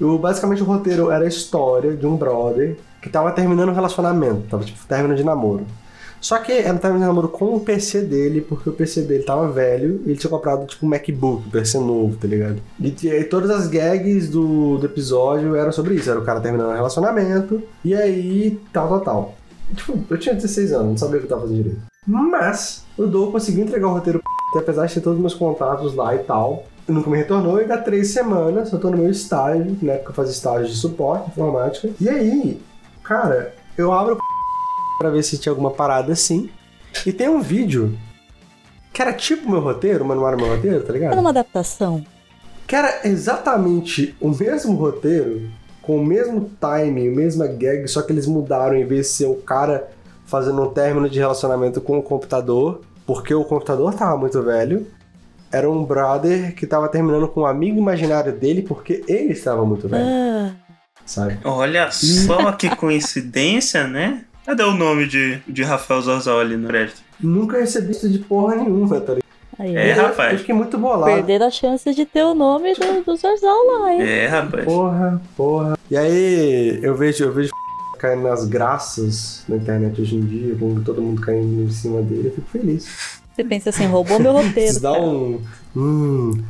[0.00, 4.48] Eu, basicamente o roteiro era a história de um brother que tava terminando um relacionamento,
[4.48, 5.66] tava tipo término de namoro.
[6.20, 9.24] Só que era um término de namoro com o PC dele, porque o PC dele
[9.24, 12.60] tava velho e ele tinha comprado tipo um MacBook, um PC novo, tá ligado?
[12.78, 16.40] E, e aí todas as gags do, do episódio eram sobre isso, era o cara
[16.40, 19.34] terminando um relacionamento, e aí tal, tal, tal.
[19.74, 21.80] Tipo, eu tinha 16 anos, não sabia o que eu tava fazendo direito.
[22.06, 24.20] Mas o Doug conseguiu entregar o roteiro
[24.58, 27.78] apesar de ter todos os meus contatos lá e tal, nunca me retornou e dá
[27.78, 29.96] três semanas eu tô no meu estágio, né?
[29.96, 31.88] Porque eu fazia estágio de suporte informática.
[32.00, 32.60] E aí,
[33.02, 36.50] cara, eu abro o pra ver se tinha alguma parada assim.
[37.06, 37.96] E tem um vídeo
[38.92, 41.12] que era tipo meu roteiro, mas não era meu roteiro, tá ligado?
[41.12, 42.04] Era uma adaptação.
[42.66, 45.48] que era exatamente o mesmo roteiro,
[45.82, 49.26] com o mesmo time, a mesma gag, só que eles mudaram em vez de ser
[49.26, 49.88] o cara
[50.26, 54.86] fazendo um término de relacionamento com o computador, porque o computador tava muito velho.
[55.52, 59.88] Era um brother que tava terminando com um amigo imaginário dele porque ele estava muito
[59.88, 60.52] velho, Ah,
[61.04, 61.38] sabe?
[61.44, 64.24] Olha só que coincidência, né?
[64.46, 67.02] Cadê o nome de, de Rafael Zorzoli no crédito?
[67.20, 69.24] Nunca recebi isso de porra nenhuma, tá ligado?
[69.58, 70.06] aí, É, ó.
[70.06, 70.32] rapaz.
[70.32, 71.12] Eu fiquei muito bolado.
[71.12, 74.02] Perderam a chance de ter o nome do, do Zorzal lá, hein?
[74.02, 74.64] É, rapaz.
[74.64, 75.78] Porra, porra.
[75.90, 77.50] E aí, eu vejo, eu vejo
[77.98, 82.28] caindo nas graças na internet hoje em dia, com todo mundo caindo em cima dele,
[82.28, 83.19] eu fico feliz.
[83.40, 84.78] Você pensa assim, roubou meu roteiro.
[84.80, 85.02] Dá cara.
[85.02, 85.40] um.
[85.74, 86.44] Hum.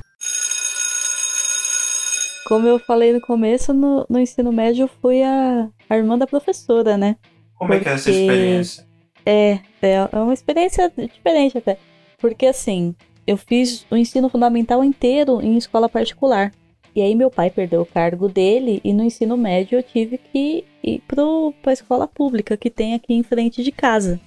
[2.46, 6.26] Como eu falei no começo, no, no ensino médio eu fui a, a irmã da
[6.26, 7.14] professora, né?
[7.57, 8.87] Como é que é essa Porque- experiência?
[9.24, 11.79] É, é é uma experiência diferente até.
[12.18, 12.92] Porque assim,
[13.24, 16.50] eu fiz o ensino fundamental inteiro em escola particular.
[16.96, 20.64] E aí meu pai perdeu o cargo dele e no ensino médio eu tive que
[20.83, 24.20] ir pro, pra escola pública que tem aqui em frente de casa.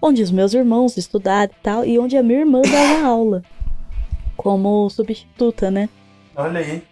[0.00, 3.42] Onde os meus irmãos estudaram e tal, e onde a minha irmã dava aula.
[4.36, 5.88] Como substituta, né?
[6.36, 6.82] Olha aí.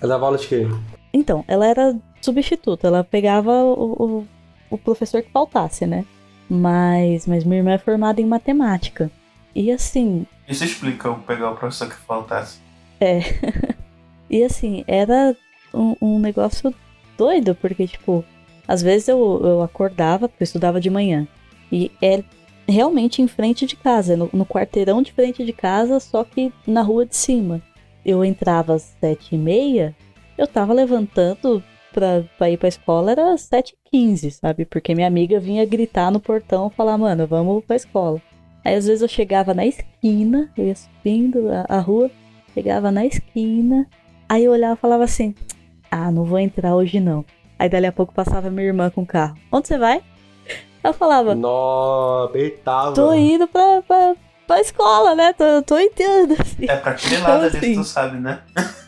[0.00, 0.66] Ela dava aula de quê?
[1.12, 4.26] Então, ela era substituta, ela pegava o, o,
[4.70, 6.04] o professor que faltasse, né?
[6.48, 9.10] Mas, mas minha irmã é formada em matemática.
[9.54, 12.58] E assim, Isso explica o pegar o professor que faltasse.
[14.30, 15.34] e assim, era
[15.72, 16.74] um, um negócio
[17.16, 18.24] doido, porque, tipo,
[18.68, 21.26] às vezes eu, eu acordava, porque eu estudava de manhã,
[21.70, 22.22] e é
[22.68, 26.82] realmente em frente de casa, no, no quarteirão de frente de casa, só que na
[26.82, 27.62] rua de cima.
[28.04, 29.94] Eu entrava às sete e meia,
[30.38, 34.64] eu tava levantando pra, pra ir pra escola, era sete e quinze, sabe?
[34.64, 38.20] Porque minha amiga vinha gritar no portão, falar, mano, vamos pra escola.
[38.64, 42.10] Aí às vezes eu chegava na esquina, eu ia subindo a, a rua,
[42.52, 43.86] chegava na esquina,
[44.28, 45.34] aí eu olhava e falava assim,
[45.90, 47.24] ah, não vou entrar hoje não.
[47.58, 49.36] Aí dali a pouco passava minha irmã com o carro.
[49.50, 50.02] Onde você vai?
[50.86, 52.94] Eu falava, Nó, apertava.
[52.94, 54.14] tô indo pra, pra,
[54.46, 55.32] pra escola, né?
[55.32, 56.34] Tô, tô indo.
[56.40, 56.66] Assim.
[56.68, 57.74] É pra aquele lado ali, assim?
[57.74, 58.40] tu sabe, né?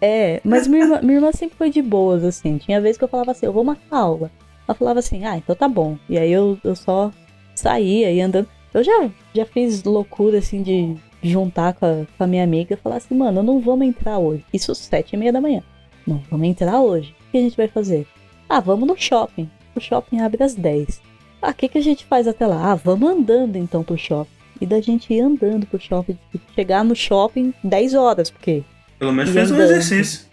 [0.00, 2.56] É, mas minha irmã, minha irmã sempre foi de boas, assim.
[2.56, 4.30] Tinha vezes que eu falava assim, eu vou marcar aula.
[4.66, 5.98] Ela falava assim, ah, então tá bom.
[6.08, 7.10] E aí eu, eu só
[7.54, 8.48] saía e andando.
[8.72, 12.76] Eu já, já fiz loucura, assim, de juntar com a, com a minha amiga e
[12.76, 14.44] falar assim, mano, não vamos entrar hoje.
[14.52, 15.62] Isso sete e meia da manhã.
[16.06, 17.14] Não, vamos entrar hoje.
[17.28, 18.06] O que a gente vai fazer?
[18.48, 19.48] Ah, vamos no shopping.
[19.76, 21.02] O shopping abre às 10.
[21.42, 22.72] Ah, o que, que a gente faz até lá?
[22.72, 24.30] Ah, vamos andando então pro shopping.
[24.60, 28.62] E da gente ir andando pro shopping, tipo, chegar no shopping 10 horas, porque.
[28.98, 29.70] Pelo menos fez um andando.
[29.70, 30.26] exercício.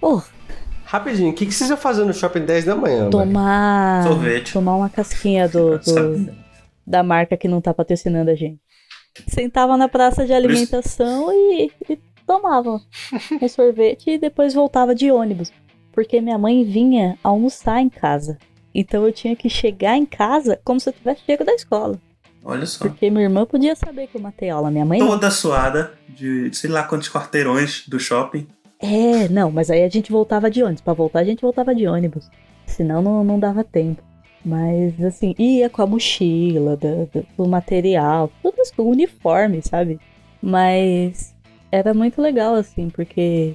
[0.00, 0.20] Oh,
[0.84, 3.08] Rapidinho, o que, que vocês iam fazer no shopping 10 da manhã?
[3.08, 4.02] tomar.
[4.02, 4.52] Sorvete.
[4.52, 6.34] Tomar uma casquinha do, do-
[6.86, 8.58] da marca que não tá patrocinando a gente.
[9.26, 12.78] Sentava na praça de alimentação e, e tomava
[13.40, 15.50] um sorvete e depois voltava de ônibus.
[15.92, 18.36] Porque minha mãe vinha almoçar em casa.
[18.74, 21.98] Então eu tinha que chegar em casa como se eu tivesse chego da escola.
[22.44, 22.86] Olha só.
[22.86, 25.06] Porque minha irmã podia saber que eu matei aula, minha mãe não.
[25.08, 28.46] Toda suada de sei lá quantos quarteirões do shopping.
[28.80, 30.80] É, não, mas aí a gente voltava de ônibus.
[30.80, 32.28] Pra voltar a gente voltava de ônibus.
[32.66, 34.02] Senão não, não dava tempo.
[34.44, 40.00] Mas assim, ia com a mochila, do, do- do material, tudo isso, o uniforme, sabe?
[40.42, 41.32] Mas
[41.70, 43.54] era muito legal, assim, porque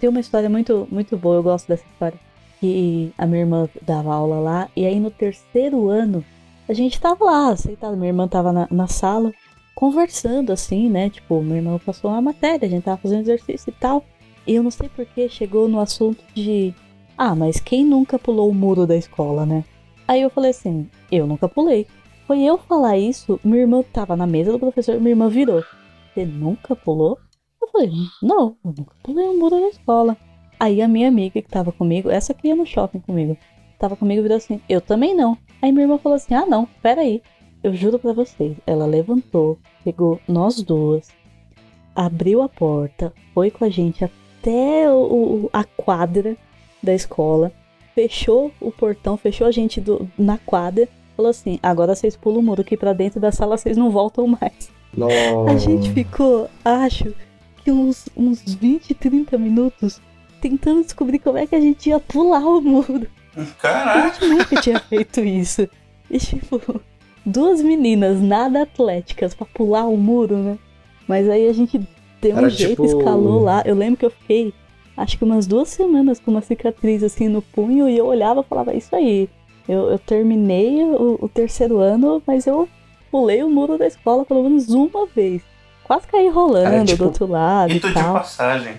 [0.00, 2.18] tem uma história muito, muito boa, eu gosto dessa história.
[2.60, 6.24] Que a minha irmã dava aula lá, e aí no terceiro ano,
[6.68, 9.32] a gente tava lá, sentada, minha irmã tava na, na sala,
[9.74, 11.08] conversando, assim, né?
[11.08, 14.04] Tipo, minha irmã passou uma matéria, a gente tava fazendo exercício e tal.
[14.46, 16.74] E eu não sei por que chegou no assunto de.
[17.16, 19.64] Ah, mas quem nunca pulou o muro da escola, né?
[20.06, 21.86] Aí eu falei assim: eu nunca pulei.
[22.26, 25.62] Foi eu falar isso, minha irmã tava na mesa do professor, minha irmã virou.
[26.12, 27.18] Você nunca pulou?
[27.62, 27.90] Eu falei:
[28.22, 30.16] não, eu nunca pulei o muro da escola.
[30.60, 33.36] Aí a minha amiga que tava comigo, essa que ia no shopping comigo,
[33.78, 35.36] tava comigo e virou assim: eu também não.
[35.62, 37.22] Aí minha irmã falou assim: ah, não, peraí.
[37.62, 38.56] Eu juro pra vocês.
[38.66, 41.08] Ela levantou, pegou nós duas,
[41.94, 46.36] abriu a porta, foi com a gente até o, a quadra
[46.82, 47.52] da escola,
[47.94, 52.42] fechou o portão, fechou a gente do- na quadra, falou assim: agora vocês pulam o
[52.42, 54.70] muro aqui pra dentro da sala, vocês não voltam mais.
[54.96, 55.50] Nossa.
[55.52, 57.12] A gente ficou, acho
[57.64, 60.00] que uns, uns 20, 30 minutos
[60.40, 63.06] tentando descobrir como é que a gente ia pular o muro.
[63.36, 64.14] A Caraca!
[64.20, 65.68] gente nunca tinha feito isso.
[66.10, 66.80] E tipo,
[67.24, 70.58] duas meninas nada atléticas pra pular o muro, né?
[71.06, 71.78] Mas aí a gente
[72.20, 73.62] deu um Era jeito, tipo- escalou lá.
[73.64, 74.52] Eu lembro que eu fiquei,
[74.96, 78.44] acho que umas duas semanas com uma cicatriz assim no punho e eu olhava e
[78.44, 79.28] falava, isso aí.
[79.68, 82.66] Eu, eu terminei o, o terceiro ano, mas eu
[83.10, 85.42] pulei o muro da escola pelo menos uma vez.
[85.84, 88.14] Quase caí rolando Era tipo- do outro lado e Rito de tal.
[88.14, 88.74] passagem.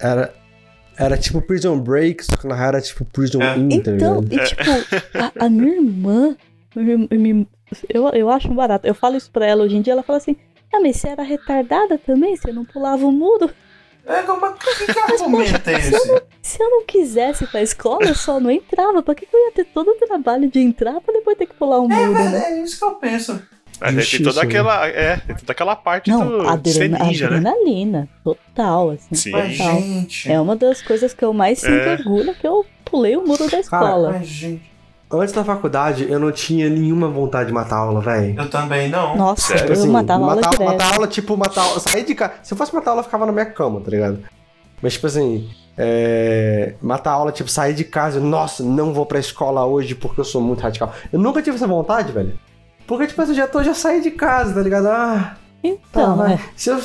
[0.00, 0.34] Era,
[0.98, 3.54] era tipo Prison Break, só que na real era tipo Prison É.
[3.54, 4.32] Tá Então, ligado?
[4.34, 4.62] e tipo,
[5.40, 6.36] a, a minha irmã,
[6.74, 7.48] me- me-
[7.88, 8.86] eu, eu acho barato.
[8.86, 10.36] Eu falo isso pra ela hoje em dia, ela fala assim:
[10.72, 12.36] Ah, mas você era retardada também?
[12.36, 13.50] Você não pulava o muro?
[14.06, 16.08] É, como que, que argumento é Se eu, esse?
[16.08, 19.02] não, se eu não quisesse ir pra escola, eu só não entrava.
[19.02, 21.54] Pra que, que eu ia ter todo o trabalho de entrar pra depois ter que
[21.54, 22.42] pular um muro, né?
[22.46, 23.42] É, é isso que eu penso.
[23.80, 24.46] Mas aí tem toda né?
[24.48, 24.86] aquela.
[24.88, 27.36] É, tem toda aquela parte Não, do adrena, ninja, né?
[27.38, 29.14] adrenalina, total, assim.
[29.14, 29.30] Sim.
[29.32, 29.48] Total.
[29.80, 30.30] gente.
[30.32, 31.92] É uma das coisas que eu mais sinto É.
[31.94, 34.12] orgulho, que eu pulei o muro da escola.
[34.18, 34.68] Mas, gente.
[35.10, 38.38] Antes da faculdade, eu não tinha nenhuma vontade de matar aula, velho.
[38.38, 39.16] Eu também não.
[39.16, 39.74] Nossa, Sério?
[39.74, 40.68] eu matava aula matar, direto.
[40.68, 41.80] matar aula, tipo, matar aula.
[41.80, 42.34] Sair de casa.
[42.42, 44.18] Se eu fosse matar aula, eu ficava na minha cama, tá ligado?
[44.82, 49.64] Mas, tipo assim, é, matar aula, tipo, sair de casa, nossa, não vou pra escola
[49.64, 50.92] hoje porque eu sou muito radical.
[51.10, 52.38] Eu nunca tive essa vontade, velho.
[52.88, 54.88] Porque, tipo, eu já tô, já saí de casa, tá ligado?
[54.88, 56.32] Ah, tá, Então, vai.
[56.34, 56.40] é.
[56.56, 56.78] Se eu,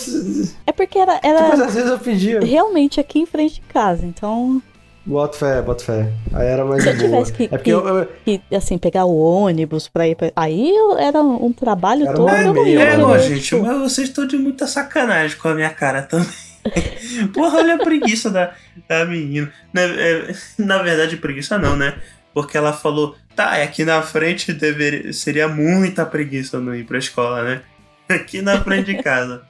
[0.68, 2.40] É porque era, tipo, era às vezes eu pedia.
[2.42, 4.62] realmente aqui em frente de casa, então
[5.06, 6.14] Boto fé, boto fé.
[6.34, 7.04] Aí era mais Se eu boa.
[7.10, 10.32] tivesse que- É porque que- eu, eu- E, assim, pegar o ônibus pra ir pra...
[10.34, 12.30] Aí era um, um trabalho Era todo.
[12.30, 13.20] eu não ia, É, ó, né?
[13.20, 16.26] gente, Tipo, mas vocês estão de muita sacanagem com a minha cara também.
[17.34, 18.54] Porra, olha a preguiça da,
[18.88, 19.52] da menina.
[19.74, 21.96] Na, é, na verdade, preguiça não, né?
[22.34, 26.98] Porque ela falou, tá, é aqui na frente deveria, seria muita preguiça não ir pra
[26.98, 27.62] escola, né?
[28.10, 29.44] Aqui na frente de casa.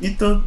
[0.00, 0.44] Então,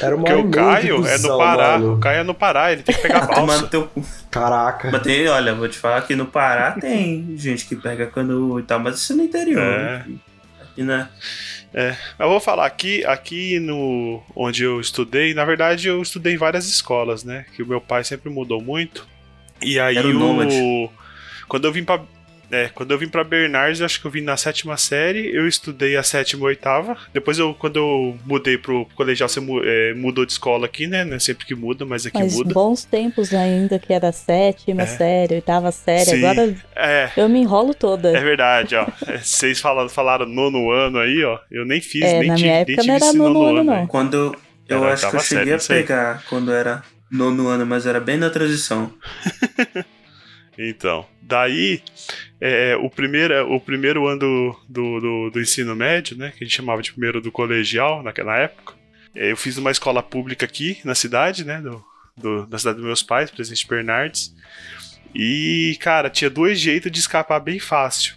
[0.00, 1.78] era Porque o Caio é no Pará.
[1.78, 1.94] mano.
[1.94, 3.66] O Caio é no Pará, ele tem que pegar balsa.
[3.66, 3.90] teu.
[4.30, 4.90] Caraca.
[4.90, 8.62] Mas tem, olha, vou te falar que no Pará tem gente que pega canoa e
[8.62, 9.62] tal, mas isso é no interior.
[9.62, 9.96] É.
[9.96, 10.20] Aqui,
[10.62, 11.08] aqui na,
[12.18, 16.66] Eu vou falar aqui, aqui no onde eu estudei, na verdade eu estudei em várias
[16.66, 17.44] escolas, né?
[17.54, 19.06] Que o meu pai sempre mudou muito.
[19.62, 20.90] E aí Era o o
[21.48, 22.00] quando eu vim para
[22.48, 25.48] é, quando eu vim para Bernardes, eu acho que eu vim na sétima série, eu
[25.48, 26.96] estudei a sétima e oitava.
[27.12, 31.04] Depois eu quando eu mudei pro colegial, você mu- é, mudou de escola aqui, né?
[31.04, 32.54] Não é sempre que muda, mas aqui Mas muda.
[32.54, 34.86] bons tempos ainda, que era sétima É.
[34.86, 36.04] série, oitava série.
[36.04, 36.24] Sim.
[36.24, 38.16] Agora É, eu me enrolo toda.
[38.16, 38.86] é verdade, ó.
[39.08, 41.40] É, Vocês falaram, falaram nono ano aí, ó.
[41.50, 43.42] Eu nem fiz, É, nem na tive, minha nem época tive não era esse nono
[43.44, 43.74] ano, não.
[43.74, 43.88] velho.
[43.88, 44.36] Quando
[44.68, 47.64] eu, Era acho que eu oitava série, cheguei a não pegar quando era nono ano,
[47.66, 48.92] mas era bem na transição.
[50.58, 51.82] Então, daí,
[52.40, 56.46] é, o, primeiro, o primeiro ano do, do, do- do ensino médio, né, que a
[56.46, 58.72] gente chamava de primeiro do colegial naquela época,
[59.14, 61.84] é, eu fiz uma escola pública aqui na cidade, né, do,
[62.16, 64.34] do- da cidade dos meus pais, Presidente Bernardes,
[65.14, 68.14] e, cara, tinha dois jeitos de escapar bem fácil.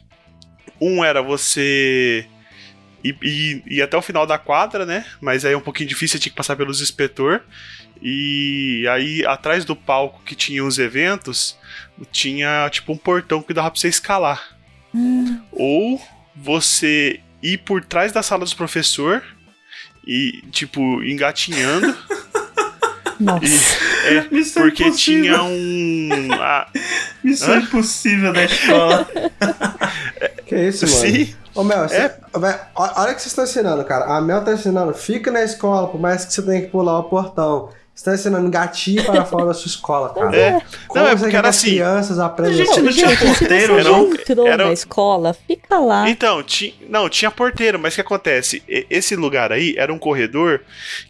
[0.80, 2.26] Um era você
[3.04, 6.14] ir, ir- ir até o final da quadra, né, mas aí é um pouquinho difícil,
[6.18, 7.42] você tinha que passar pelos inspetor,
[8.02, 11.58] e aí atrás do palco que tinha os eventos,
[12.12, 14.58] tinha tipo um portão que dava pra você escalar.
[15.52, 16.02] Ou
[16.36, 19.24] você ir por trás da sala dos professor
[20.06, 21.96] e, tipo, engatinhando.
[23.20, 23.46] Nossa.
[24.10, 25.34] e, é, Missão porque impossível.
[25.36, 26.10] tinha um.
[26.40, 26.68] ah,
[27.22, 27.60] Missão Hã?
[27.60, 29.08] impossível da escola.
[30.46, 30.98] Que isso, mano?
[30.98, 32.18] sim, Ô, Mel, você, É.
[32.74, 34.06] Olha o que vocês estão ensinando, cara.
[34.06, 37.04] A Mel tá ensinando, fica na escola, por mais que você tenha que pular o
[37.04, 37.70] portão.
[38.00, 40.34] Você tá ensinando gatinho para fora da sua escola, cara.
[40.34, 40.62] É.
[40.88, 41.72] Como Não, é porque era assim.
[41.72, 44.14] crianças aprendem Gente, a não tinha Gente, porteiro, você não?
[44.14, 46.10] entrou Era- na escola, fica lá.
[46.10, 48.64] Então, ti, não, tinha porteiro, mas o que acontece?
[48.90, 50.62] Esse lugar aí era um corredor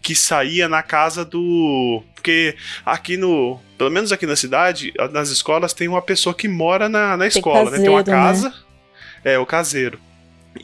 [0.02, 2.02] que saía na casa do.
[2.16, 3.60] Porque aqui no.
[3.78, 7.70] Pelo menos aqui na cidade, nas escolas, tem uma pessoa que mora na, na escola,
[7.70, 7.78] né?
[7.78, 8.28] Tem uma caseiro, né?
[8.28, 8.54] casa.
[9.24, 10.00] É, o caseiro.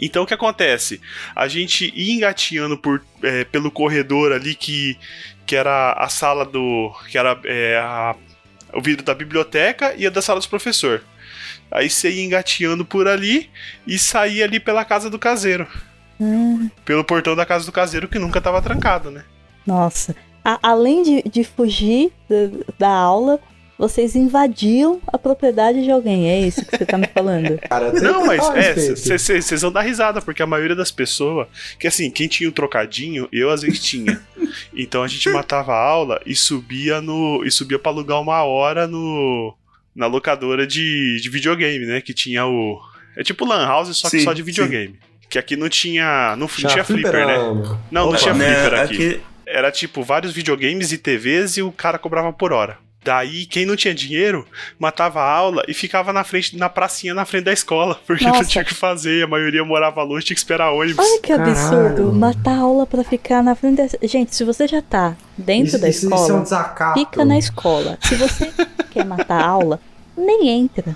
[0.01, 0.99] Então o que acontece?
[1.35, 4.97] A gente ia engatinhando por, é, pelo corredor ali que,
[5.45, 6.91] que era a sala do.
[7.09, 8.15] que era é, a-
[8.73, 11.01] o vidro da biblioteca e a da sala dos professor.
[11.71, 13.49] Aí você ia engateando por ali
[13.87, 15.67] e saía ali pela casa do caseiro.
[16.19, 19.23] Hum, Pelo portão da casa do caseiro que nunca tava trancado, né?
[19.65, 20.15] nossa.
[20.43, 23.39] A- além de, de fugir da, da aula,
[23.77, 26.29] vocês invadiam a propriedade de alguém.
[26.29, 27.57] É isso que você tá me falando.
[27.69, 31.47] Cara, Não, mas total é, vocês vão dar risada, porque a maioria das pessoas,
[31.79, 34.21] que assim, quem tinha o trocadinho, eu às vezes tinha.
[34.73, 37.43] Então a gente matava a aula e subia no.
[37.45, 39.53] e subia pra alugar uma hora no.
[39.95, 42.01] na locadora de, de videogame, né?
[42.01, 42.79] Que tinha o.
[43.17, 44.97] É tipo Lan House, só que Sim, só de videogame.
[45.29, 46.31] Que aqui não tinha.
[46.31, 47.37] Não, não Já tinha flipper, né?
[47.37, 48.17] Não, não Opa.
[48.17, 48.93] tinha Né, flipper aqui.
[49.09, 52.77] aqui- Era tipo vários videogames e TVs e o cara cobrava por hora.
[53.05, 54.47] Daí, quem não tinha dinheiro,
[54.79, 58.31] matava a aula e ficava na frente, na pracinha na frente da escola, porque não
[58.33, 58.49] Nossa.
[58.49, 61.05] tinha o que fazer, a maioria morava longe, tinha que esperar ônibus.
[61.05, 61.69] Olha que absurdo.
[61.95, 62.13] Caralho.
[62.13, 64.07] Matar a aula pra ficar na frente da...
[64.07, 67.37] Gente, se você já tá dentro Isso, da isso- isso é um escola, fica na
[67.37, 67.97] escola.
[68.01, 68.51] Se você
[68.91, 69.79] quer matar a aula,
[70.17, 70.95] nem entra.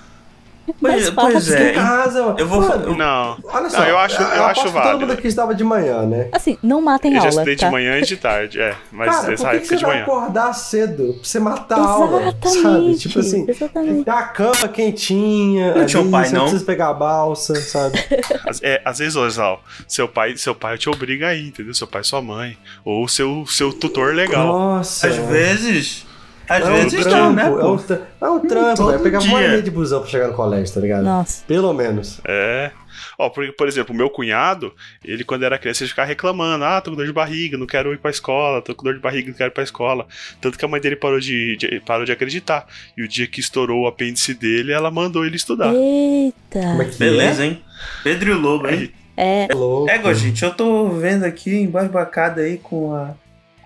[0.80, 1.72] Pois, pois que é.
[1.72, 2.40] Em casa, mano.
[2.40, 2.62] Eu vou.
[2.62, 3.38] Mano, eu- Não.
[3.44, 5.12] Olha só, Não, eu acho, eu acho que Todo mundo válido.
[5.14, 6.28] aqui estava de manhã, né?
[6.32, 7.72] Assim, não matem Eu já aula, estudei de tá?
[7.72, 8.76] manhã e de tarde, é.
[8.92, 10.04] Mas Cara, essa por que, que você de vai manhã.
[10.04, 12.22] acordar cedo pra você matar a aula?
[12.22, 12.62] Exatamente.
[12.62, 12.96] Sabe?
[12.98, 14.04] Tipo assim, exatamente.
[14.06, 16.42] Tá a cama quentinha, Não ali, tinha um pai, você não?
[16.44, 17.98] precisa pegar a balsa, sabe?
[18.48, 21.74] Às- É, às vezes, Osal, seu pai, seu pai te obriga a ir, entendeu?
[21.74, 22.58] Seu pai, sua mãe.
[22.84, 24.46] Ou seu, seu tutor legal.
[24.48, 25.08] Nossa.
[25.08, 26.06] Às vezes.
[26.50, 29.00] Às é um vezes trampo, não, né, é um, tra- é um trampo.
[29.04, 29.48] Pegava uma dia.
[29.48, 31.04] e meia de busão pra chegar no colégio, tá ligado?
[31.04, 31.44] Nossa.
[31.48, 32.20] Pelo menos.
[32.28, 32.72] É.
[33.18, 36.82] Ó, por, por exemplo, o meu cunhado, ele quando era criança, ele ficava reclamando: ah,
[36.82, 39.28] tô com dor de barriga, não quero ir pra escola, tô com dor de barriga,
[39.30, 40.08] não quero ir pra escola.
[40.42, 42.66] Tanto que a mãe dele parou de, de- parou de acreditar.
[42.98, 45.72] E o dia que estourou o apêndice dele, ela mandou ele estudar.
[45.72, 46.86] Como é Eita.
[46.92, 47.62] que Beleza, hein?
[48.04, 48.92] Pedro e o Lobo, hein?
[49.16, 49.54] É, é?
[49.54, 49.90] Louco.
[49.90, 53.12] É, gente, eu tô vendo aqui embasbacada aí com, a,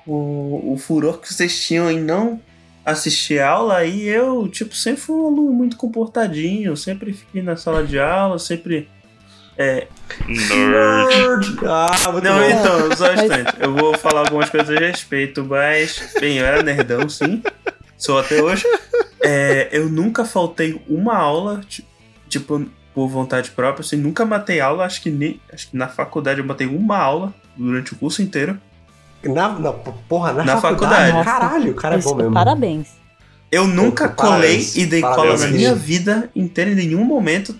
[0.03, 0.11] com
[0.65, 2.39] o furor que vocês tinham em não
[2.85, 7.83] assistir aula e eu, tipo, sempre fui um aluno muito comportadinho, sempre fiquei na sala
[7.85, 8.87] de aula, sempre.
[10.27, 11.57] Nerd.
[11.65, 12.43] Ah, muito Não, bom.
[12.43, 13.53] então, só um instante.
[13.59, 16.13] Eu vou falar algumas coisas a respeito, mas.
[16.19, 17.41] Bem, eu era nerdão, sim.
[17.97, 18.63] Sou até hoje.
[19.21, 21.85] É, eu nunca faltei uma aula, ti-
[22.27, 26.39] tipo, por vontade própria, assim, nunca matei aula, acho que, nem, acho que na faculdade
[26.39, 28.59] eu matei uma aula durante o curso inteiro.
[29.23, 31.11] Na, na, porra, na, Na faculdade.
[31.11, 31.25] faculdade.
[31.25, 32.33] Caralho, o cara é bom mesmo.
[32.33, 32.87] parabéns.
[33.51, 35.55] Eu nunca colei parabéns, e dei parabéns, cola na gente.
[35.57, 37.55] minha vida inteira em nenhum momento.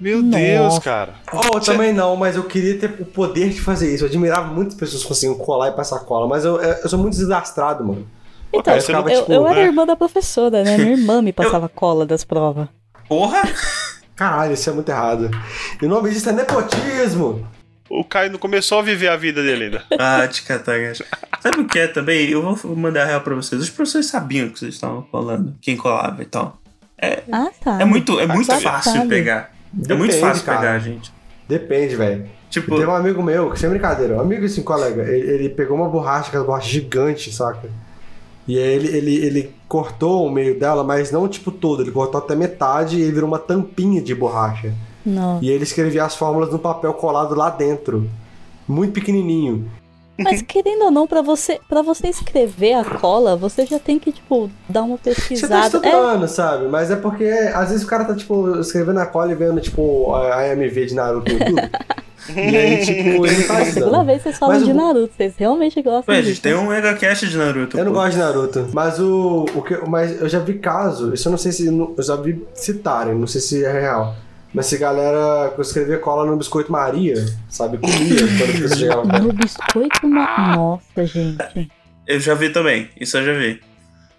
[0.00, 0.38] Meu Nossa.
[0.38, 1.14] Deus, cara.
[1.32, 4.04] Oh, eu também não, mas eu queria ter o poder de fazer isso.
[4.04, 7.16] Eu admirava muitas pessoas que conseguiam colar e passar cola, mas eu, eu sou muito
[7.16, 8.06] desastrado, mano.
[8.52, 9.62] Então, eu, eu ficava, eu, tipo, era né?
[9.64, 10.76] irmã da professora, né?
[10.78, 12.68] Minha irmã me passava cola das provas.
[13.08, 13.42] Porra!
[14.14, 15.30] Caralho, isso é muito errado.
[15.80, 17.46] E o nome disso é nepotismo.
[17.88, 19.84] O Caio não começou a viver a vida dele ainda.
[19.98, 20.74] Ah, te catar.
[21.40, 22.28] Sabe o que é também?
[22.28, 23.60] Eu vou mandar real pra vocês.
[23.62, 26.58] Os professores sabiam que vocês estavam colando, quem colava e tal.
[27.30, 27.80] Ah, tá.
[27.80, 28.62] É muito, é muito Sabe.
[28.62, 29.52] fácil pegar.
[29.88, 30.58] é muito Depende, fácil cara.
[30.58, 31.12] pegar, gente.
[31.48, 32.26] Depende, velho.
[32.50, 35.76] Tipo, Tem um amigo meu, que sem brincadeira, um amigo assim, colega, ele, ele pegou
[35.76, 37.68] uma borracha, aquela borracha gigante, saca?
[38.46, 42.18] E aí ele, ele, ele cortou o meio dela, mas não tipo todo, ele cortou
[42.18, 44.72] até metade e ele virou uma tampinha de borracha.
[45.04, 45.38] Não.
[45.42, 48.08] E ele escrevia as fórmulas no papel colado lá dentro.
[48.66, 49.70] Muito pequenininho.
[50.20, 54.10] Mas querendo ou não, pra você, pra você escrever a cola, você já tem que,
[54.10, 55.54] tipo, dar uma Você tá pesquisada.
[55.64, 56.66] É, estudando, sabe?
[56.66, 60.12] Mas é porque às vezes o cara tá, tipo, escrevendo a cola e vendo, tipo,
[60.12, 61.70] a AMV de Naruto no YouTube.
[62.34, 64.04] e aí, tipo, ele não tá estudando.
[64.06, 66.32] vez vocês falam Mas de o- Naruto, vocês realmente gostam ué, disso.
[66.34, 67.78] gente, tem um megacast de Naruto.
[67.78, 67.98] Eu não pô.
[68.00, 68.68] gosto de Naruto.
[68.72, 71.66] Mas o, o que, mas eu já vi caso, isso eu não sei se.
[71.68, 74.16] Eu já vi citarem, não sei se é real.
[74.58, 77.14] Mas se galera escrevia cola no biscoito Maria,
[77.48, 77.78] sabe?
[77.78, 79.18] Comia quando você chegava.
[79.20, 80.56] No biscoito, uma...
[80.56, 81.70] Nossa, gente.
[82.04, 83.60] Eu já vi também, isso eu já vi.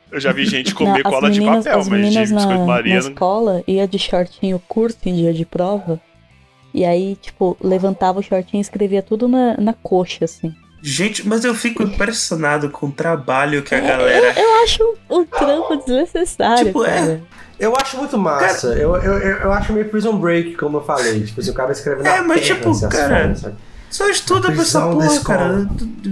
[0.10, 2.60] Eu já vi gente comer Não, cola meninas, de papel, as mas de meninas biscoito
[2.60, 3.10] na, Maria na não.
[3.10, 6.00] escola ia de shortinho curto em dia de prova.
[6.74, 10.56] E aí, tipo, levantava o shortinho e escrevia tudo na, na coxa, assim.
[10.82, 14.40] Gente, mas eu fico impressionado com o trabalho que a Eu, galera.
[14.40, 17.20] eu acho um trampo desnecessário, Tipo, é.
[17.60, 17.70] Cara.
[17.72, 18.68] Eu acho muito massa.
[18.70, 21.24] Eu, eu, eu, eu acho meio prison break, como eu falei.
[21.24, 23.56] Tipo, se o cara escreve na É, mas, perna, tipo, assim, as cara, sabe?
[23.90, 25.70] Só estuda pra essa porra, cara.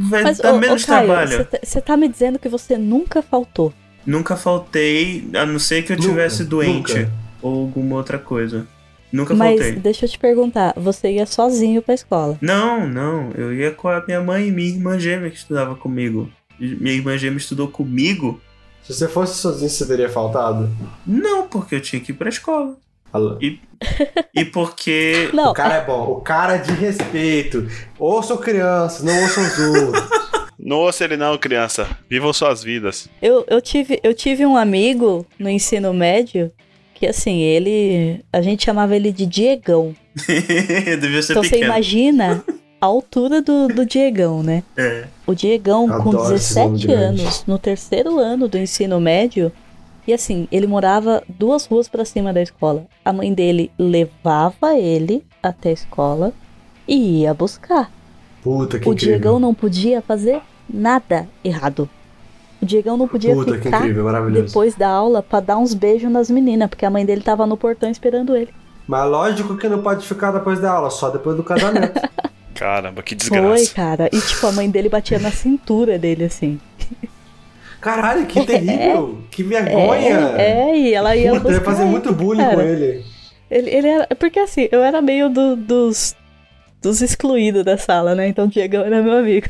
[0.10, 1.48] Vai Mas, dar ô, ô, menos Caio, trabalho.
[1.64, 3.72] você tá me dizendo que você nunca faltou.
[4.06, 7.12] Nunca faltei, a não ser que eu Nunca, tivesse doente nunca.
[7.42, 8.66] ou alguma outra coisa.
[9.12, 9.76] Nunca Mas faltei.
[9.80, 12.38] deixa eu te perguntar, você ia sozinho pra escola?
[12.42, 13.32] Não, não.
[13.36, 16.30] Eu ia com a minha mãe e minha irmã gêmea que estudava comigo.
[16.60, 18.42] Minha irmã gêmea estudou comigo?
[18.88, 20.70] Se você fosse sozinho, você teria faltado?
[21.06, 22.76] Não, porque eu tinha que ir pra escola.
[23.12, 23.38] Alô?
[23.42, 25.30] E porque.
[25.36, 26.12] Não, O cara é bom.
[26.12, 27.68] O cara é de respeito.
[28.00, 30.10] Ouçam crianças, não ouçam os outros.
[30.60, 31.88] Não ouça ele não, criança.
[32.10, 33.08] Vivam suas vidas.
[33.22, 36.52] eu, eu, tive, eu tive um amigo no ensino médio
[36.96, 38.22] que, assim, ele.
[38.34, 39.96] A gente chamava ele de Diegão.
[41.00, 41.66] Devia ser Então você pequeno.
[41.72, 42.44] imagina
[42.82, 44.64] a altura do, do Diegão, né?
[44.76, 45.06] É.
[45.28, 47.22] O Diegão, com Adoro nome 17 grande.
[47.22, 49.52] anos, no terceiro ano do ensino médio,
[50.08, 52.86] e assim, ele morava duas ruas pra cima da escola.
[53.04, 56.32] A mãe dele levava ele até a escola
[56.88, 57.92] e ia buscar.
[58.42, 59.16] Puta que o incrível.
[59.16, 61.90] Diegão não podia fazer nada errado.
[62.62, 66.30] O Diegão não podia Puta ficar incrível, depois da aula pra dar uns beijos nas
[66.30, 68.54] meninas, porque a mãe dele tava no portão esperando ele.
[68.88, 72.00] Mas lógico que não pode ficar depois da aula, só depois do casamento.
[72.58, 73.74] Caramba, que Foi, desgraça.
[73.74, 74.10] cara.
[74.12, 76.60] E tipo, a mãe dele batia na cintura dele, assim.
[77.80, 79.20] Caralho, que terrível!
[79.30, 80.34] Que vergonha!
[80.38, 82.56] É, é, e ela ia Puta, eu ia buscar fazer ele, muito bullying cara.
[82.56, 83.06] com ele.
[83.50, 84.08] Ele, ele era.
[84.20, 86.16] Porque assim, eu era meio do- dos.
[86.82, 88.28] dos excluídos da sala, né?
[88.28, 89.48] Então o Diegão era meu amigo.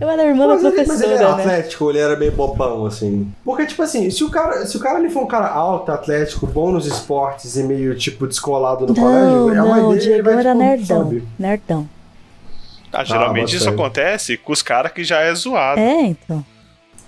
[0.00, 1.42] Eu era irmã da Mas ele, mas ele era professora, né?
[1.54, 3.30] atlético, ele era meio bobão, assim.
[3.44, 6.46] Porque, tipo assim, se o cara, se o cara ele for um cara alto, atlético,
[6.46, 10.00] bom nos esportes e meio, tipo, descolado no Não, colégio, a mãe não, o dele
[10.00, 11.04] Diego vai, era tipo, nerdão.
[11.04, 11.24] sabe?
[11.38, 11.88] Nerdão.
[13.00, 15.80] Ah, geralmente bota isso acontece com os caras que já é zoado.
[15.80, 16.44] É, então.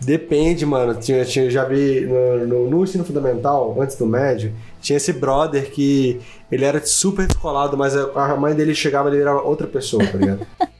[0.00, 0.94] Depende, mano.
[0.94, 5.70] Tinha, tinha, já vi no, no, no ensino fundamental, antes do médio, tinha esse brother
[5.70, 6.20] que
[6.52, 10.06] ele era super descolado, mas a, a mãe dele chegava e ele era outra pessoa,
[10.06, 10.46] tá ligado?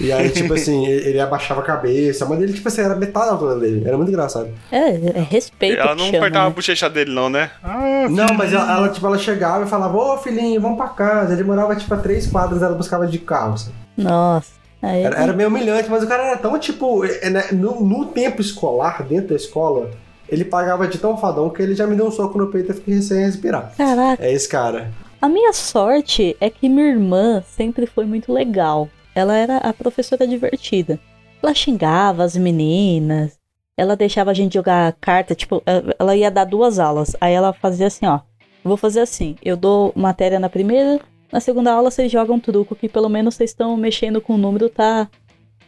[0.00, 2.94] E aí, tipo assim, ele, ele abaixava a cabeça, a mãe dele, tipo assim, era
[2.94, 3.82] metade da altura dele.
[3.86, 4.48] Era muito engraçado.
[4.70, 6.54] É, é respeito Ela que não chama, apertava a né?
[6.54, 7.50] bochecha dele, não, né?
[7.64, 11.32] Ah, Não, mas ela, ela, tipo, ela chegava e falava, ô filhinho, vamos pra casa.
[11.32, 13.74] Ele morava, tipo, a três quadras, ela buscava de carro, sabe?
[14.02, 14.52] Nossa.
[14.80, 18.06] Aí, Era, era meio humilhante, mas o cara era tão, tipo, é, né, no, no
[18.06, 19.90] tempo escolar, dentro da escola,
[20.28, 22.70] ele pagava de tão fadão que ele já me deu um soco no peito e
[22.70, 23.72] eu fiquei sem respirar.
[23.76, 24.92] Caraca, É esse cara.
[25.20, 28.88] a minha sorte é que minha irmã sempre foi muito legal.
[29.16, 31.00] Ela era a professora divertida.
[31.42, 33.36] Ela xingava as meninas,
[33.76, 37.16] ela deixava a gente jogar carta, tipo, ela- ela ia dar duas aulas.
[37.20, 38.20] Aí ela fazia assim, ó.
[38.62, 41.00] Vou fazer assim, eu dou matéria na primeira,
[41.32, 44.68] na segunda aula vocês jogam truco, que pelo menos vocês estão mexendo com o número,
[44.68, 45.08] tá,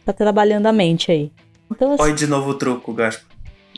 [0.05, 1.31] tá trabalhando a mente aí.
[1.71, 3.23] Então, assim, Olha de novo o truco, Gaspa.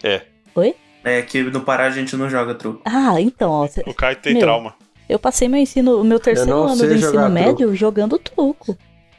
[0.04, 0.22] É.
[0.56, 0.76] Oi?
[1.04, 2.82] É que no Pará a gente não joga truco.
[2.86, 4.42] ah, então, ó, cê- O Caio tem Meu.
[4.42, 4.74] trauma.
[5.10, 7.30] Eu passei meu ensino, o meu terceiro ano do ensino truco.
[7.30, 8.76] médio jogando truco.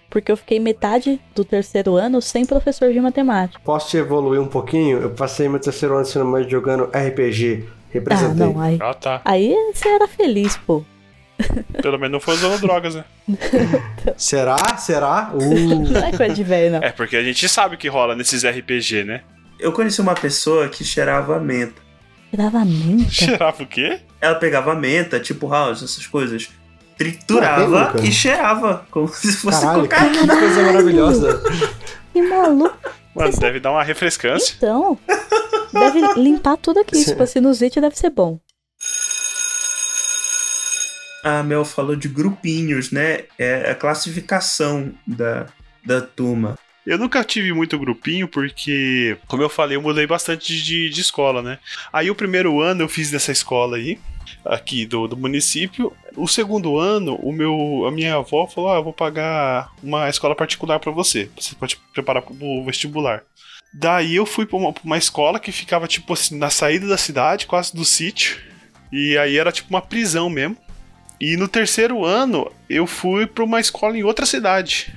[0.08, 3.60] Porque eu fiquei metade do terceiro ano sem professor de matemática.
[3.64, 4.98] Posso te evoluir um pouquinho?
[4.98, 7.64] Eu passei meu terceiro ano de ensino médio jogando RPG.
[7.68, 8.46] Ah, Representei.
[8.46, 8.78] não, aí.
[8.80, 9.20] Ah, tá.
[9.24, 10.82] Aí você era feliz, pô.
[11.82, 13.04] Pelo menos não foi usando drogas, né?
[14.16, 14.76] Será?
[14.76, 15.30] Será?
[15.34, 15.90] Uh.
[15.90, 16.78] Não é coisa de velho, não.
[16.82, 19.22] É, porque a gente sabe o que rola nesses RPG, né?
[19.58, 21.82] Eu conheci uma pessoa que cheirava menta.
[22.30, 23.10] Tirava menta.
[23.10, 24.00] Cheirava o quê?
[24.20, 26.48] Ela pegava menta, tipo house, essas coisas,
[26.96, 30.34] triturava e cheirava, como se fosse Caralho, cocaína.
[30.34, 31.42] que coisa maravilhosa.
[32.14, 32.78] Que maluco.
[33.12, 34.54] Mano, deve dar uma refrescância.
[34.56, 34.96] Então,
[35.72, 36.94] deve limpar tudo aqui.
[36.96, 37.10] Sim.
[37.10, 38.38] Tipo, a sinusite deve ser bom.
[41.24, 43.20] A Mel falou de grupinhos, né?
[43.38, 45.46] É a classificação da,
[45.82, 46.58] da turma.
[46.86, 51.40] Eu nunca tive muito grupinho porque, como eu falei, eu mudei bastante de, de escola,
[51.40, 51.58] né?
[51.90, 53.98] Aí o primeiro ano eu fiz nessa escola aí,
[54.44, 55.96] aqui do, do município.
[56.14, 60.36] O segundo ano, o meu, a minha avó falou: Ah, eu vou pagar uma escola
[60.36, 61.30] particular pra você.
[61.36, 63.22] Você pode preparar pro vestibular.
[63.72, 67.46] Daí eu fui pra uma, uma escola que ficava, tipo assim, na saída da cidade,
[67.46, 68.38] quase do sítio.
[68.92, 70.56] E aí era tipo uma prisão mesmo.
[71.20, 74.94] E no terceiro ano, eu fui pra uma escola em outra cidade.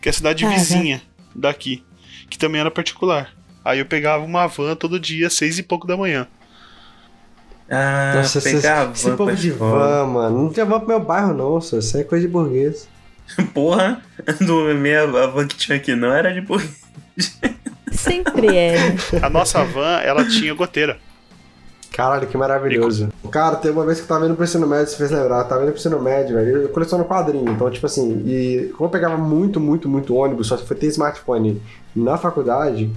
[0.00, 1.02] Que é a cidade vizinha
[1.34, 1.84] daqui.
[2.30, 3.32] Que também era particular.
[3.64, 6.26] Aí eu pegava uma van todo dia, seis e pouco da manhã.
[7.70, 10.44] Ah, Nossa, esse, pegava esse povo de van, mano.
[10.44, 11.78] Não tinha van pro meu bairro, não, só.
[11.78, 12.88] Isso é coisa de burguês.
[13.52, 14.00] Porra,
[14.40, 16.80] do minha a van que tinha aqui não era de burguês.
[17.92, 18.76] Sempre é.
[19.20, 20.98] A nossa van, ela tinha goteira.
[21.98, 23.08] Caralho, que maravilhoso.
[23.28, 25.48] Cara, tem uma vez que eu tava indo pro ensino médio, você fez lembrar, eu
[25.48, 26.62] tava indo pro ensino médio, velho.
[26.62, 30.56] Eu coleciono quadrinho, então, tipo assim, e como eu pegava muito, muito, muito ônibus, só
[30.56, 31.60] se foi ter smartphone
[31.96, 32.88] na faculdade,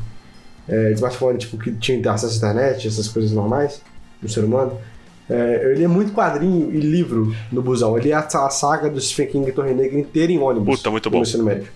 [0.69, 3.81] é, smartphone, tipo, que tinha acesso à internet, essas coisas normais
[4.21, 4.77] do ser humano,
[5.27, 7.97] é, eu lia muito quadrinho e livro no busão.
[7.97, 10.77] Eu lia a, a saga do Stephen King e Torre Negra inteira em ônibus.
[10.77, 11.23] Puta, muito bom.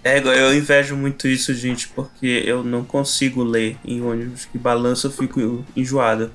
[0.03, 5.07] É, eu invejo muito isso, gente, porque eu não consigo ler em ônibus que balança,
[5.07, 6.30] eu fico enjoado.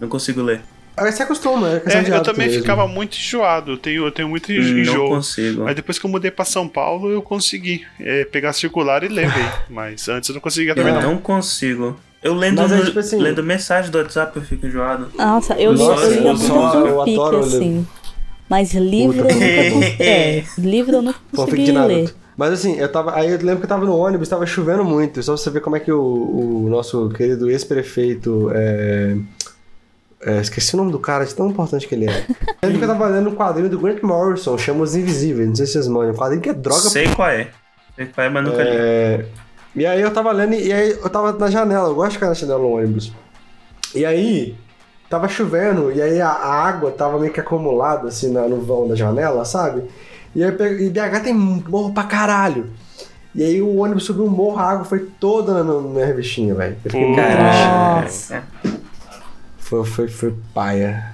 [0.00, 0.60] Não consigo ler.
[0.96, 2.62] Aí você acostuma, é questão É, de eu também mesmo.
[2.62, 3.72] ficava muito enjoado.
[3.72, 5.08] Eu tenho, eu tenho muito Não enjoo.
[5.10, 5.64] consigo.
[5.64, 9.28] Mas depois que eu mudei pra São Paulo, eu consegui é, pegar circular e ler.
[9.68, 11.02] Mas antes eu não conseguia Eu também, não.
[11.02, 11.96] não consigo.
[12.22, 15.08] Eu lendo, Mas é no- tipo assim- lendo mensagem do WhatsApp eu fico enjoado.
[15.16, 17.46] Nossa, eu, li, Nossa, eu só- eu ler.
[17.46, 17.86] assim.
[18.48, 20.02] Mas livro Puta, eu nunca consegui.
[20.02, 22.14] É, livro eu nunca consegui ler.
[22.38, 23.14] Mas assim, eu tava.
[23.16, 25.22] Aí eu lembro que eu tava no ônibus, tava chovendo muito.
[25.22, 28.50] Só pra você ver como é que o, o nosso querido ex-prefeito.
[28.54, 29.16] É,
[30.26, 32.24] é, esqueci o nome do cara, de tão importante que ele é.
[32.60, 35.54] Eu lembro que eu tava lendo um quadrinho do Grant Morrison, chama Os Invisíveis, não
[35.54, 36.10] sei se vocês mandam.
[36.10, 37.48] Um quadrinho que é droga Sei qual é.
[37.94, 38.68] Sei qual é, mas nunca li.
[38.70, 39.24] é,
[39.74, 42.26] E aí eu tava lendo, e aí eu tava na janela, eu gosto de ficar
[42.28, 43.12] na janela no ônibus.
[43.94, 44.56] E aí,
[45.08, 49.44] tava chovendo, e aí a, água tava meio que acumulada, assim, no vão da janela,
[49.44, 49.84] sabe?
[50.34, 52.66] E aí eu peguei- e BH tem morro pra caralho.
[53.34, 56.76] E aí o ônibus subiu um morro, a água foi toda na, minha revistinha, velho.
[56.84, 57.22] Eu fiquei muito Pô.
[57.22, 57.68] triste.
[58.42, 58.42] Nossa.
[59.68, 61.12] Foi, foi, foi paia.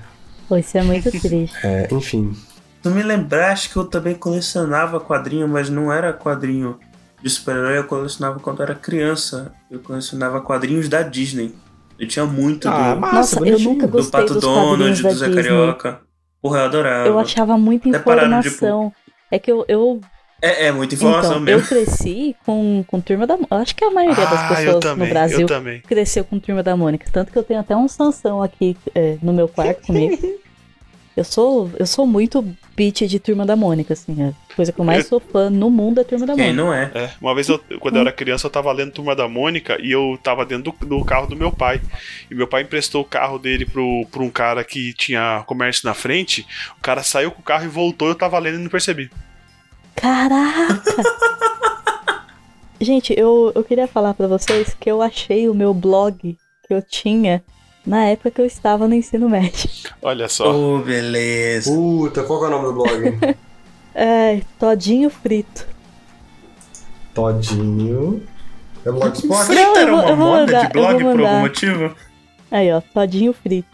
[0.48, 1.56] Pô, isso é muito triste.
[1.64, 2.36] É, enfim.
[2.82, 6.78] Tu me lembraste que eu também colecionava quadrinho, mas não era quadrinho
[7.22, 9.52] de super-herói, eu colecionava quando era criança.
[9.70, 11.54] Eu colecionava quadrinhos da Disney.
[11.98, 15.10] Eu tinha muito Ah, do, massa, Nossa, eu nunca do gostei Pato dos Donald, do
[15.14, 15.34] Zé Disney.
[15.34, 16.00] Carioca.
[16.42, 17.08] Porra, eu adorava.
[17.08, 18.92] Eu achava muita Até pararam informação.
[19.30, 20.00] É que eu, eu
[20.42, 21.60] É, é muita informação Então, mesmo.
[21.60, 23.54] eu cresci com, com Turma da Mônica.
[23.54, 25.46] Acho que a maioria das Ah, eu pessoas também, no Brasil
[25.86, 27.06] cresceu com Turma da Mônica.
[27.12, 30.18] Tanto que eu tenho até um Sansão aqui é, no meu quarto comigo.
[31.14, 32.40] Eu sou, eu sou muito
[32.74, 34.16] beat de Turma da Mônica, assim.
[34.22, 36.62] A coisa que eu mais sou fã no mundo é Turma da Quem Mônica.
[36.64, 36.90] não é?
[36.94, 39.92] É, uma vez, eu, quando eu era criança, eu tava lendo Turma da Mônica e
[39.92, 41.82] eu tava dentro do, do carro do meu pai.
[42.30, 45.92] E meu pai emprestou o carro dele pro, pro um cara que tinha comércio na
[45.92, 46.46] frente.
[46.78, 49.10] O cara saiu com o carro e voltou, eu tava lendo e não percebi.
[50.02, 50.82] Caraca!
[52.80, 56.36] Gente, eu, eu queria falar pra vocês que eu achei o meu blog
[56.66, 57.40] que eu tinha
[57.86, 59.70] na época que eu estava no ensino médio.
[60.02, 60.52] Olha só.
[60.52, 61.72] Oh, beleza.
[61.72, 63.36] Puta, qual que é o nome do blog?
[63.94, 65.66] É, todinho frito.
[67.12, 68.22] Todinho.
[68.86, 69.44] É Blogspot?
[69.44, 71.94] Frita Não, era uma vou moda mandar, de blog por algum motivo?
[72.50, 73.68] Aí, ó, todinho frito.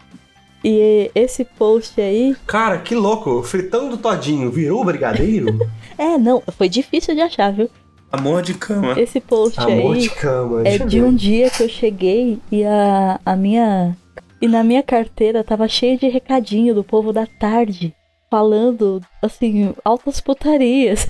[0.61, 2.35] E esse post aí.
[2.45, 3.41] Cara, que louco.
[3.43, 5.57] Fritando Todinho virou brigadeiro?
[5.99, 7.69] É, não, foi difícil de achar, viu?
[8.11, 8.99] Amor de cama.
[8.99, 10.67] Esse post Amor aí de cama.
[10.67, 11.05] é eu de ver.
[11.05, 13.95] um dia que eu cheguei e a, a minha.
[14.41, 17.93] E na minha carteira tava cheio de recadinho do povo da tarde.
[18.31, 21.09] Falando, assim, altas putarias.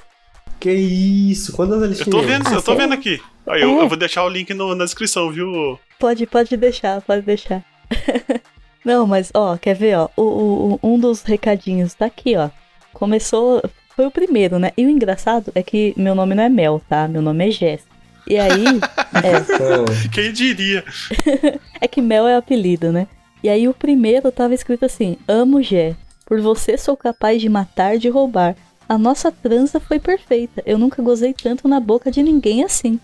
[0.59, 1.53] Que isso?
[1.53, 2.19] Quantas eles Eu tinham?
[2.21, 3.21] tô vendo, Ah, eu tô sei vendo aqui.
[3.47, 3.83] Aí, eu, É.
[3.83, 5.79] eu vou deixar o link no- na descrição, viu?
[5.99, 7.63] Pode, pode deixar, pode deixar.
[8.83, 10.09] Não, mas ó, quer ver, ó?
[10.17, 12.49] O, o- o- um dos recadinhos tá aqui, ó.
[12.93, 13.61] Começou.
[13.99, 14.71] Foi o primeiro, né?
[14.77, 17.05] E o engraçado é que meu nome não é Mel, tá?
[17.05, 17.81] Meu nome é Jess.
[18.25, 18.63] E aí.
[19.21, 20.85] é, Quem diria?
[21.81, 23.07] é que Mel é apelido, né?
[23.43, 25.97] E aí o primeiro tava escrito assim: Amo Jé.
[26.25, 28.55] Por você sou capaz de matar, de roubar.
[28.87, 30.63] A nossa trança foi perfeita.
[30.65, 32.97] Eu nunca gozei tanto na boca de ninguém assim.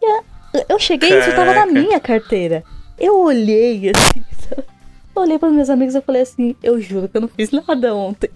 [0.00, 0.22] E a-
[0.70, 2.64] eu cheguei e isso tava na minha carteira.
[2.98, 4.24] Eu olhei assim.
[5.14, 8.30] olhei para meus amigos e falei assim: Eu juro que eu não fiz nada ontem.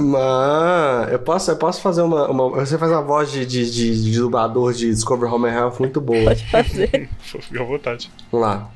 [0.00, 4.02] Mas eu posso, eu posso fazer uma, uma- Você faz uma voz de, de, de,
[4.10, 6.24] de dublador de Discover Home and Health muito boa.
[6.24, 7.08] Pode fazer.
[7.20, 8.10] Fica à vontade.
[8.30, 8.70] Vamos lá.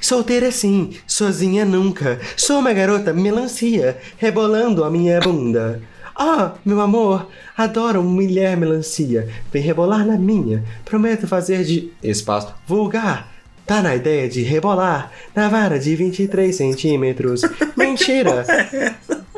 [0.00, 2.20] Solteira sim, sozinha nunca.
[2.36, 5.80] Sou uma garota melancia, rebolando a minha bunda.
[6.14, 9.28] Ah, meu amor, adoro mulher melancia.
[9.52, 10.64] Vem rebolar na minha.
[10.84, 13.32] Prometo fazer de espaço vulgar.
[13.68, 17.42] Tá na ideia de rebolar na vara de 23 centímetros.
[17.76, 18.46] Mentira!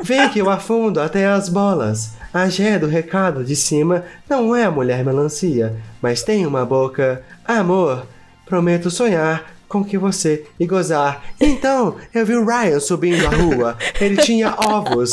[0.01, 2.13] Vem que eu afundo até as bolas.
[2.33, 7.21] A Gé do recado de cima não é a mulher melancia, mas tem uma boca.
[7.45, 8.07] Amor,
[8.45, 11.25] prometo sonhar com que você e gozar.
[11.37, 13.77] Então, eu vi o Ryan subindo a rua.
[13.99, 15.11] Ele tinha ovos.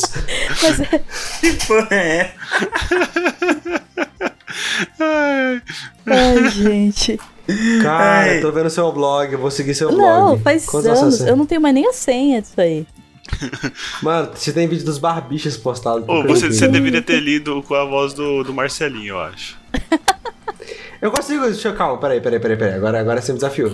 [0.63, 1.01] Mas é,
[1.41, 2.33] Que porra é?
[6.07, 7.19] Ai, gente.
[7.83, 8.41] Cara, Ai.
[8.41, 10.01] tô vendo seu blog, eu vou seguir seu blog.
[10.01, 11.21] Não, faz Quantos anos.
[11.21, 12.87] Eu não tenho mais nem a senha disso aí.
[14.03, 16.03] Mano, você tem vídeo dos barbichas postados.
[16.03, 19.59] Ô, pro você, você deveria ter lido com a voz do, do Marcelinho, eu acho.
[21.01, 21.45] Eu consigo.
[21.45, 22.75] Deixa eu, calma, peraí, peraí, peraí, peraí.
[22.75, 23.71] Agora, agora você me desafiou.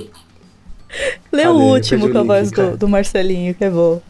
[1.32, 1.48] Lê Cadê?
[1.48, 4.00] o último com a voz do, do Marcelinho, que é bom.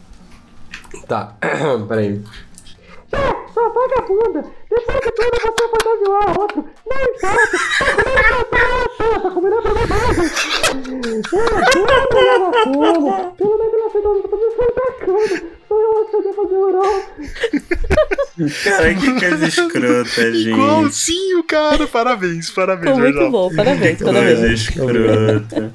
[1.07, 1.33] Tá,
[1.87, 2.21] peraí.
[3.53, 4.45] Sua vagabunda!
[4.69, 6.65] Depois de tudo você fantasiou outro!
[6.89, 7.57] Não importa!
[9.21, 10.21] Tá comendo pra baixo!
[13.37, 15.41] Pelo menos ela fez uma coisa foi bacana!
[15.67, 16.95] Só eu acho que eu devo fazer oral!
[18.63, 20.49] Cara, que coisa escrota, gente.
[20.49, 21.87] Igualzinho, cara.
[21.87, 24.59] Parabéns, parabéns, Ficou muito bom, parabéns, Que coisa parabéns.
[24.61, 25.73] escrota.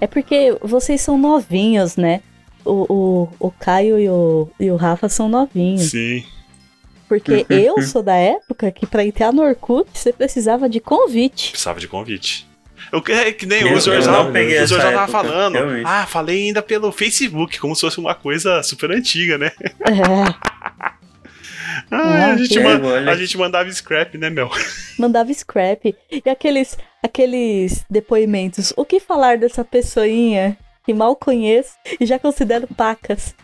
[0.00, 2.20] É porque vocês são novinhos, né?
[2.64, 5.90] O, o, o Caio e o, e o Rafa são novinhos.
[5.90, 6.24] Sim.
[7.08, 11.50] Porque eu sou da época que pra entrar no Orkut você precisava de convite.
[11.52, 12.46] Precisava de convite.
[12.92, 15.54] Eu, é que nem Eu- o senhor eu já, o senhor já tava época, falando.
[15.54, 15.84] realmente.
[15.86, 19.50] Ah, falei ainda pelo Facebook, como se fosse uma coisa super antiga, né?
[19.80, 20.88] É,
[21.90, 23.10] Ah, a, gente que- ma- olha.
[23.10, 24.50] a gente mandava scrap, né, Mel?
[24.98, 25.94] mandava scrap.
[26.10, 28.72] E aqueles, aqueles depoimentos.
[28.76, 33.34] O que falar dessa pessoinha que mal conheço e já considero pacas?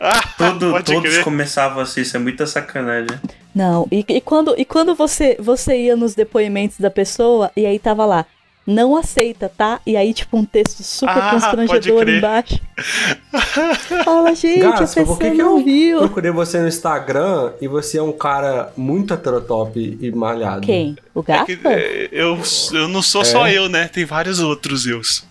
[0.00, 1.24] Ah, Todo, todos crer.
[1.24, 3.18] começavam assim, isso é muita sacanagem.
[3.54, 7.78] Não, e, e quando, e quando você, você ia nos depoimentos da pessoa e aí
[7.78, 8.24] tava lá,
[8.64, 9.80] não aceita, tá?
[9.86, 12.60] E aí, tipo, um texto super Ah, constrangedor embaixo.
[14.04, 15.98] Fala, gente, Gaspa, a pessoa que que eu viu.
[16.00, 20.60] procurei você no Instagram e você é um cara muito heterotop e malhado?
[20.66, 20.96] Quem?
[21.14, 21.46] O É gato?
[21.46, 22.38] que, é, eu,
[22.72, 23.88] eu não sou só eu, né?
[23.88, 25.24] Tem vários outros eus.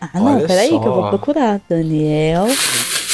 [0.00, 0.78] Ah, não, Olha peraí só.
[0.80, 1.60] que eu vou procurar.
[1.68, 2.46] Daniel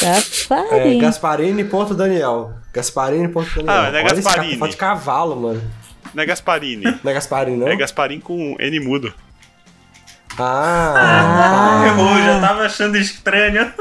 [0.03, 0.99] É, Gasparim.
[0.99, 2.53] Gasparini.daniel.
[2.73, 3.65] Gasparini.daniel.
[3.69, 4.69] Ah, não é Olha esse Gasparini.
[4.71, 5.63] de cavalo, mano.
[6.15, 6.85] Não é Gasparini.
[7.05, 7.69] Não é Gasparini, não?
[7.69, 9.13] é Gasparim com N mudo.
[10.39, 13.73] Ah, Errou, já tava achando estranho.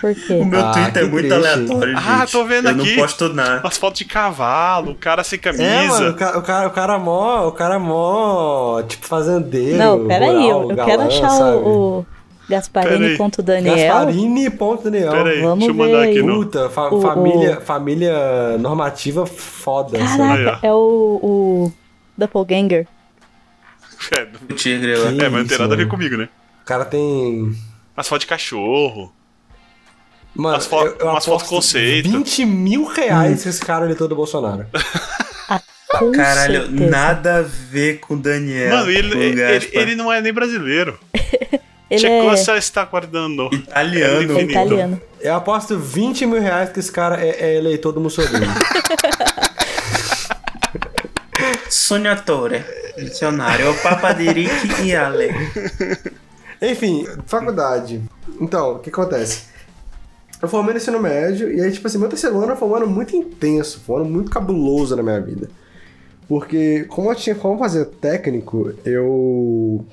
[0.00, 0.44] Por O quê?
[0.44, 1.32] meu Ah, Twitter é muito triste.
[1.48, 2.32] aleatório, Ah, gente.
[2.32, 2.90] tô vendo Eu aqui.
[2.96, 3.60] não posto nada.
[3.60, 5.64] Umas fotos de cavalo, o cara sem camisa.
[5.64, 9.76] É, mano, o cara, o cara, o cara mó, o cara mó, tipo, fazendeiro.
[9.76, 11.56] Não, peraí, eu, eu galã, quero achar sabe?
[11.56, 12.06] o,
[12.46, 13.16] o Gasparini Peraí.
[13.16, 13.76] contra o Daniel.
[13.76, 15.10] Gasparini ponto Daniel.
[15.12, 16.22] Pera aí, Vamos deixa eu mandar ver aqui aí.
[16.22, 16.34] no.
[16.36, 19.98] Puta, fa- O- família, família normativa foda.
[19.98, 20.44] sabe?
[20.44, 21.72] Caraca, é o, o
[22.16, 22.86] Doppelganger.
[24.12, 25.08] É, O tigre lá.
[25.10, 26.28] É, mas não tem nada a ver comigo, né?
[26.62, 27.52] O cara tem.
[27.96, 29.12] As fotos de cachorro.
[30.34, 32.10] Mano, Umas fo- eu, eu umas fotos conceito.
[32.10, 34.66] 20 mil reais que esse cara eleitor do Bolsonaro.
[35.98, 36.90] Com Caralho, certeza.
[36.90, 38.76] nada a ver com o Daniel.
[38.76, 39.78] Mano, ele, o ele, Gaspa.
[39.78, 40.98] ele não é nem brasileiro.
[41.88, 43.48] Ele Chegou é, a estar guardando.
[43.52, 44.38] Italiano.
[44.38, 45.00] é italiano.
[45.20, 48.46] Eu aposto 20 mil reais que esse cara é, é eleitor do Mussolini.
[51.70, 52.64] Sognatore.
[52.98, 53.70] Dicionário.
[53.70, 55.30] O Papa de Rick e Ale.
[56.60, 58.02] Enfim, faculdade.
[58.40, 59.44] Então, o que acontece?
[60.40, 62.86] Eu formei no ensino médio, e aí, tipo assim, meu terceiro ano foi um ano
[62.86, 65.48] muito intenso, foi um ano muito cabuloso na minha vida.
[66.28, 69.84] Porque, como eu tinha como fazer técnico, eu.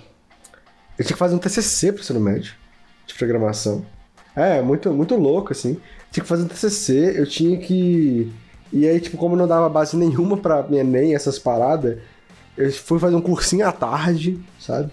[0.98, 2.54] Eu tinha que fazer um TCC pro ensino médio,
[3.06, 3.86] de programação.
[4.36, 5.78] É, muito, muito louco, assim.
[6.12, 8.32] Tinha que fazer um TCC, eu tinha que.
[8.72, 11.98] E aí, tipo, como não dava base nenhuma pra minha Enem, essas paradas,
[12.58, 14.92] eu fui fazer um cursinho à tarde, sabe?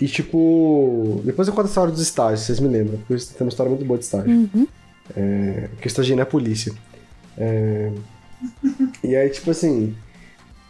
[0.00, 1.20] E tipo.
[1.24, 2.98] Depois eu conto a história dos estágios, vocês me lembram.
[3.06, 4.30] Porque tem uma história muito boa de estágio.
[4.30, 4.66] Uhum.
[5.16, 6.72] É, que eu estagiei na polícia.
[7.38, 7.92] É,
[9.02, 9.94] e aí, tipo assim.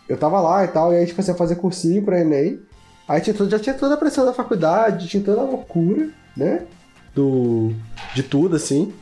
[0.08, 2.60] Eu tava lá e tal, e aí, tipo assim, eu fazia cursinho pra Enem.
[3.08, 6.64] Aí tinha tudo, já tinha toda a pressão da faculdade, tinha toda a loucura, né?
[7.14, 7.72] Do.
[8.14, 8.92] De tudo, assim.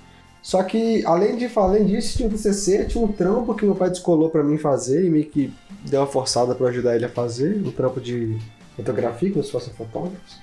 [0.43, 3.89] Só que, além, de, além disso, tinha um TCC, tinha um trampo que meu pai
[3.89, 5.51] descolou pra mim fazer e meio que
[5.89, 7.63] deu uma forçada pra ajudar ele a fazer.
[7.65, 8.39] Um trampo de
[8.77, 10.39] fotografia, como se fossem fotógrafos.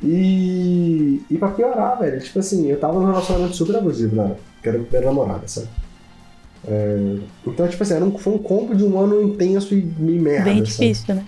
[0.00, 1.22] E.
[1.28, 4.78] E pra piorar, velho, tipo assim, eu tava num relacionamento super abusivo época, que era
[4.78, 5.68] minha primeira namorada, sabe?
[6.66, 10.22] É, então, tipo assim, era um, foi um combo de um ano intenso e meio
[10.22, 10.44] merda.
[10.44, 10.66] Bem sabe?
[10.66, 11.24] difícil, né?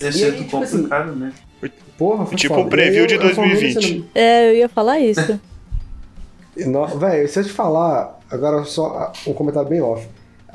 [0.00, 1.32] E aí, ser tipo complicado, né?
[1.96, 2.66] Porra, foi Tipo foda.
[2.66, 3.94] um preview de eu- eu formei 2020.
[3.98, 5.40] nesse- É, eu ia falar isso.
[6.98, 10.06] Véi, se eu te falar, agora só um comentário bem off.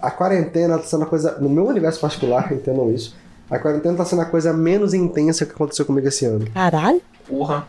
[0.02, 3.16] A quarentena tá sendo a coisa, no meu universo particular, entendam isso,
[3.50, 6.46] a quarentena tá sendo a coisa menos intensa que aconteceu comigo esse ano.
[6.54, 7.02] Caralho.
[7.28, 7.68] Porra.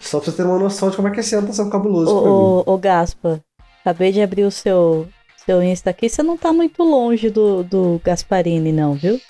[0.00, 2.06] Só pra você ter uma noção de como é que esse ano tá sendo cabuloso
[2.20, 2.30] pra.
[2.30, 3.40] Ô, ô, ô, Gaspa,
[3.80, 5.06] acabei de abrir o seu,
[5.46, 6.08] seu Insta aqui.
[6.08, 9.20] Você não tá muito longe do, do Gasparini, não, viu?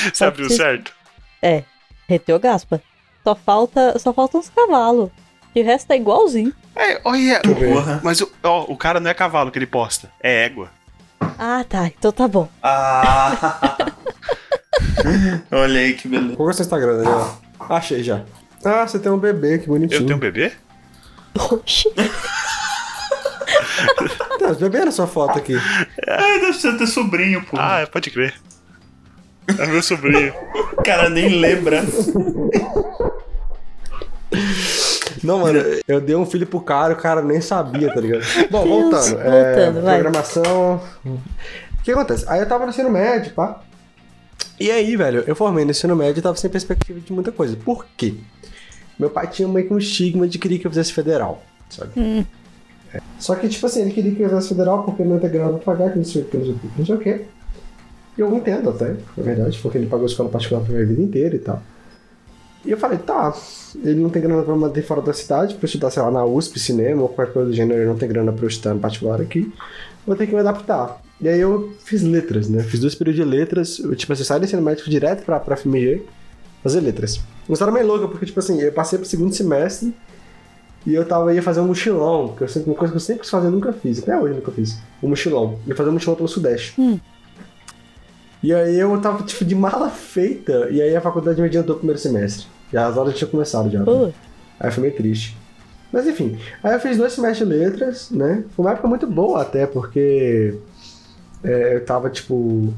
[0.12, 0.92] Você abriu que- certo?
[1.42, 1.64] É,
[2.08, 2.80] reteu Gaspa.
[3.24, 5.10] Só falta, só falta uns cavalos.
[5.54, 6.52] De resto tá igualzinho.
[6.76, 7.40] É, olha.
[7.42, 8.00] Porra.
[8.04, 10.70] Mas o, ó, o cara não é cavalo que ele posta, é égua.
[11.38, 11.86] Ah, tá.
[11.86, 12.48] Então tá bom.
[12.62, 13.76] Ah.
[15.50, 16.36] Olha aí que beleza.
[16.36, 17.38] Qual que é o seu Instagram, Daniel?
[17.58, 18.22] Achei já.
[18.64, 20.00] Ah, você tem um bebê, que bonitinho.
[20.02, 20.52] Eu tenho um bebê?
[21.50, 21.88] Oxi.
[24.38, 25.54] Tem, os bebês na sua foto aqui.
[26.06, 27.56] Ai, deve ser teu sobrinho, pô.
[27.58, 28.34] Ah, pode crer.
[29.58, 30.32] É meu sobrinho.
[30.72, 31.82] O cara nem lembra.
[35.22, 38.22] Não, mano, eu dei um filho pro cara, o cara nem sabia, tá ligado?
[38.50, 39.20] Bom, Deus, voltando.
[39.20, 40.00] é, voltando, vai.
[40.00, 40.80] programação.
[41.04, 42.24] O que acontece?
[42.28, 43.60] Aí eu tava no ensino médio, pá.
[44.58, 47.56] E aí, velho, eu formei no ensino médio e tava sem perspectiva de muita coisa.
[47.56, 48.14] Por quê?
[48.98, 51.92] Meu pai tinha meio que um estigma de querer que eu fizesse federal, sabe?
[51.96, 52.24] Hum.
[52.92, 53.00] É.
[53.18, 55.74] Só que, tipo assim, ele queria que eu fizesse federal porque ele não grana pra
[55.74, 57.24] pagar, que não sei o que, não sei o que,
[58.20, 61.38] Eu entendo até, na verdade, porque ele pagou escola particular pra minha vida inteira e
[61.38, 61.62] tal.
[62.62, 63.34] E eu falei, tá,
[63.82, 66.60] ele não tem grana pra manter fora da cidade, pra estudar, sei lá, na USP,
[66.60, 69.22] cinema ou qualquer coisa do gênero, ele não tem grana pra eu estudar no particular
[69.22, 69.50] aqui,
[70.06, 71.00] vou ter que me adaptar.
[71.18, 72.62] E aí eu fiz letras, né?
[72.62, 75.40] Fiz dois períodos de letras, eu, tipo assim, saí do ensino médio fui direto pra,
[75.40, 76.02] pra FMG
[76.62, 77.20] fazer letras.
[77.48, 79.94] Uma história meio louca, porque, tipo assim, eu passei pro segundo semestre
[80.86, 83.22] e eu tava ia fazer um mochilão, que eu sempre, uma coisa que eu sempre
[83.22, 84.76] quis fazer, nunca fiz, até hoje nunca fiz.
[85.02, 85.58] Um mochilão.
[85.66, 86.78] Ia fazer um mochilão pelo Sudeste.
[86.78, 87.00] Hum.
[88.42, 91.78] E aí eu tava, tipo, de mala feita, e aí a faculdade me adiantou o
[91.78, 92.46] primeiro semestre.
[92.72, 93.82] E as aulas já tinham começado já.
[93.82, 94.10] Pô,
[94.58, 95.36] Aí foi meio triste.
[95.92, 98.44] Mas enfim, aí eu fiz dois semestres de letras, né?
[98.54, 100.54] Foi uma época muito boa até, porque
[101.42, 102.72] é, eu tava, tipo.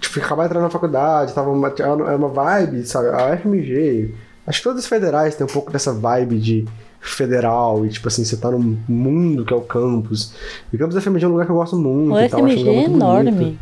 [0.00, 3.08] Tipo, acabava entrando na faculdade, tava uma, era uma vibe, sabe?
[3.08, 4.12] A FMG.
[4.44, 6.64] Acho que todas as federais têm um pouco dessa vibe de
[7.00, 10.34] federal, e tipo assim, você tá num mundo que é o campus.
[10.72, 12.12] E o campus da FMG é um lugar que eu gosto muito.
[12.14, 13.30] o e tal, FMG é enorme.
[13.30, 13.58] bonito.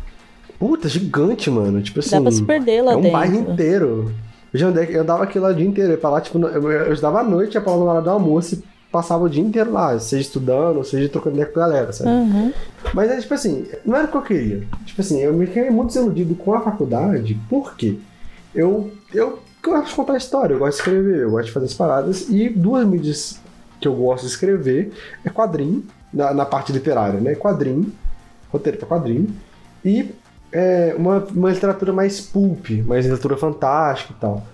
[0.61, 1.81] Puta, gigante, mano.
[1.81, 2.11] Tipo assim.
[2.11, 3.17] Dá pra se perder lá é um dentro.
[3.17, 4.13] bairro inteiro.
[4.53, 5.89] Eu já andei, eu dava aquilo lá o dia inteiro.
[5.89, 8.01] Eu ia pra lá, tipo, eu, eu estudava à noite, ia pra lá na hora
[8.01, 11.63] do almoço e passava o dia inteiro lá, seja estudando, seja trocando ideia com a
[11.63, 12.09] galera, sabe?
[12.09, 12.53] Uhum.
[12.93, 14.67] Mas é tipo assim, não era o que eu queria.
[14.85, 17.97] Tipo assim, eu me fiquei muito desiludido com a faculdade, por quê?
[18.53, 21.65] Eu, eu eu gosto de contar história, eu gosto de escrever, eu gosto de fazer
[21.67, 22.29] as paradas.
[22.29, 23.39] E duas mídias
[23.79, 24.91] que eu gosto de escrever
[25.23, 27.35] é quadrinho, na, na parte literária, né?
[27.35, 27.91] Quadrinho,
[28.51, 29.29] roteiro para quadrinho.
[29.85, 30.09] E
[30.51, 34.45] é, uma, uma literatura mais pulp, mais literatura fantástica e tal.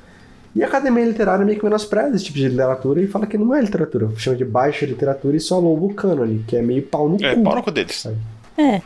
[0.55, 3.53] E a academia literária meio que menospreza esse tipo de literatura e fala que não
[3.53, 4.09] é literatura.
[4.17, 7.35] Chama de baixa literatura e só louva o cânone, que é meio pau no É,
[7.35, 7.43] cu.
[7.43, 8.07] pau no cu deles.
[8.57, 8.81] É,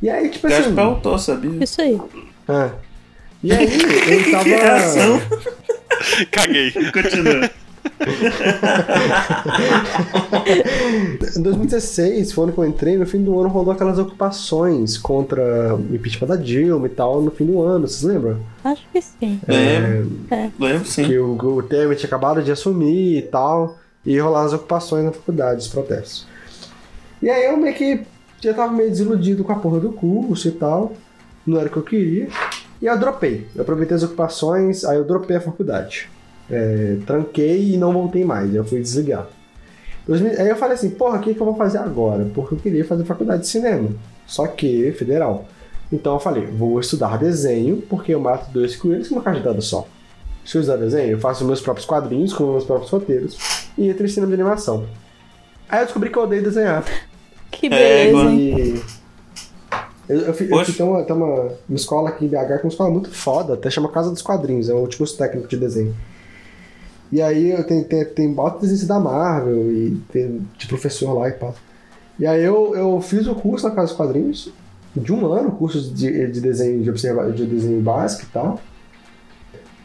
[0.00, 0.78] E aí, tipo assim.
[0.78, 1.62] autor, sabia?
[1.62, 2.00] isso aí.
[2.48, 2.70] É.
[3.42, 3.68] E aí,
[4.10, 4.44] eu tava.
[4.44, 5.20] Que reação.
[6.30, 6.70] Caguei.
[6.92, 7.50] Continua.
[11.36, 14.96] Em 2016, foi o ano que eu entrei, no fim do ano rolou aquelas ocupações
[14.98, 18.38] contra o impeachment da Dilma e tal, no fim do ano, vocês lembram?
[18.64, 19.40] Acho que sim.
[19.46, 20.12] Lembro.
[20.30, 20.50] É.
[20.58, 21.04] Lembro sim.
[21.04, 25.12] Que o, o Temer tinha acabado de assumir e tal, e rolaram as ocupações na
[25.12, 26.26] faculdade, os protestos.
[27.20, 28.02] E aí eu meio que
[28.40, 30.92] já tava meio desiludido com a porra do curso e tal,
[31.46, 32.28] não era o que eu queria,
[32.80, 33.46] e eu dropei.
[33.54, 36.08] Eu aproveitei as ocupações, aí eu dropei a faculdade.
[36.50, 39.26] É, tranquei e não voltei mais, eu fui desligar.
[40.06, 42.24] 2000 Aí eu falei assim, porra, o que, que eu vou fazer agora?
[42.34, 43.88] Porque eu queria fazer faculdade de cinema,
[44.26, 45.46] só que federal.
[45.92, 49.86] Então eu falei, vou estudar desenho, porque eu mato dois coelhos com uma cajadada só.
[50.44, 53.36] Se eu estudar desenho, eu faço meus próprios quadrinhos com meus próprios roteiros
[53.76, 54.86] e entro em cinema de animação.
[55.68, 56.84] Aí eu descobri que eu odeio desenhar.
[57.50, 57.70] Que É,
[58.12, 58.30] beleza?
[58.32, 58.82] E
[60.08, 61.34] eu, eu, fui- eu fui- tem, uma, tem uma,
[61.68, 64.22] uma escola aqui em BH, que é uma escola muito foda, até chama Casa dos
[64.22, 65.94] Quadrinhos, é um tipo técnico de desenho.
[67.10, 71.32] E aí eu tem, tem bota desenho da Marvel e tem de professor lá e
[71.32, 71.52] pá.
[72.18, 74.52] E aí eu, eu fiz o curso na Casa dos Quadrinhos,
[74.94, 78.60] de um ano, curso de, de desenho de, observa, de desenho básico e tal.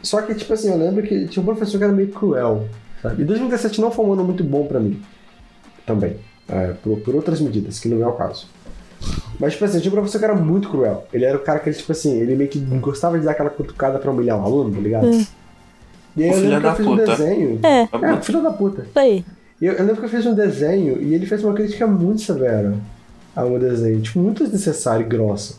[0.02, 2.66] Só que, tipo assim, eu lembro que tinha um professor que era meio cruel,
[3.00, 3.22] sabe?
[3.22, 5.00] E 2017 não foi um ano muito bom pra mim,
[5.86, 6.16] também,
[6.48, 8.48] é, por, por outras medidas, que não é o caso.
[9.38, 11.06] Mas, tipo assim, tinha um professor que era muito cruel.
[11.12, 13.98] Ele era o cara que, tipo assim, ele meio que gostava de dar aquela cutucada
[13.98, 15.06] pra humilhar o aluno, tá ligado?
[15.06, 15.24] Hum.
[16.16, 17.06] E aí O eu filho lembro que eu fiz um puta.
[17.16, 17.60] desenho.
[17.62, 18.86] É, É, filho da puta.
[18.94, 19.24] aí.
[19.60, 22.20] E eu, eu lembro que eu fiz um desenho e ele fez uma crítica muito
[22.22, 22.74] severa
[23.34, 24.00] ao meu desenho.
[24.00, 25.54] Tipo, muito desnecessária e grossa.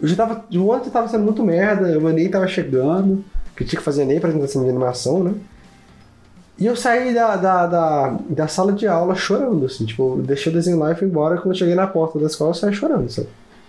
[0.00, 0.44] Eu já tava.
[0.54, 3.24] O ano já tava sendo muito merda, o Enem tava chegando,
[3.56, 5.34] que tinha que fazer Enem, apresentação de animação, né?
[6.58, 10.54] E eu saí da, da, da, da sala de aula chorando, assim, tipo, deixei o
[10.54, 11.36] desenho lá e fui embora.
[11.36, 13.28] Quando eu cheguei na porta da escola, eu saí chorando, sabe?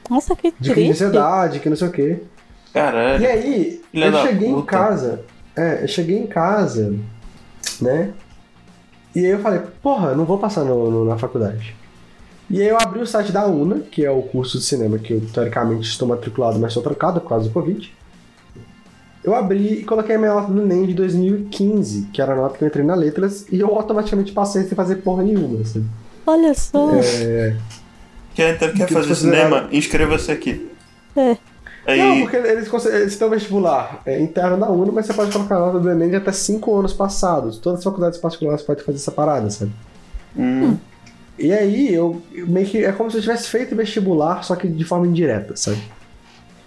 [0.09, 0.91] Nossa, que De que triste.
[0.91, 2.20] ansiedade, que não sei o quê.
[2.70, 3.26] E Caralho.
[3.28, 4.68] aí, Filha eu cheguei em puta.
[4.68, 5.22] casa.
[5.56, 6.93] É, eu cheguei em casa,
[7.82, 8.12] né?
[9.16, 11.76] E aí eu falei, porra, não vou passar no- no- na faculdade.
[12.49, 15.14] E aí eu abri o site da UNA, que é o curso de cinema que
[15.14, 17.93] eu teoricamente estou matriculado, mas estou trancado por causa do Covid.
[19.24, 22.58] Eu abri e coloquei a minha nota do Enem de 2015, que era a nota
[22.58, 25.88] que eu entrei na letras, e eu automaticamente passei sem fazer porra nenhuma, assim.
[26.28, 26.91] Olha só.
[26.95, 27.56] É,
[28.36, 29.70] Quer, então, quer Que fazer cinema?
[29.72, 30.70] Inscreva-se aqui.
[31.16, 31.38] É.
[31.86, 35.31] Aí, Não, porque eles, eles têm um vestibular é, interno da UNA, mas você pode
[35.31, 37.57] colocar a nota do Enem de até 5 anos passados.
[37.57, 39.71] Todas as faculdades particulares podem fazer essa parada, sabe?
[40.36, 40.77] hum,
[41.38, 42.84] E aí, eu eu meio que.
[42.86, 45.81] É como se eu tivesse feito vestibular, só que de forma indireta, sabe?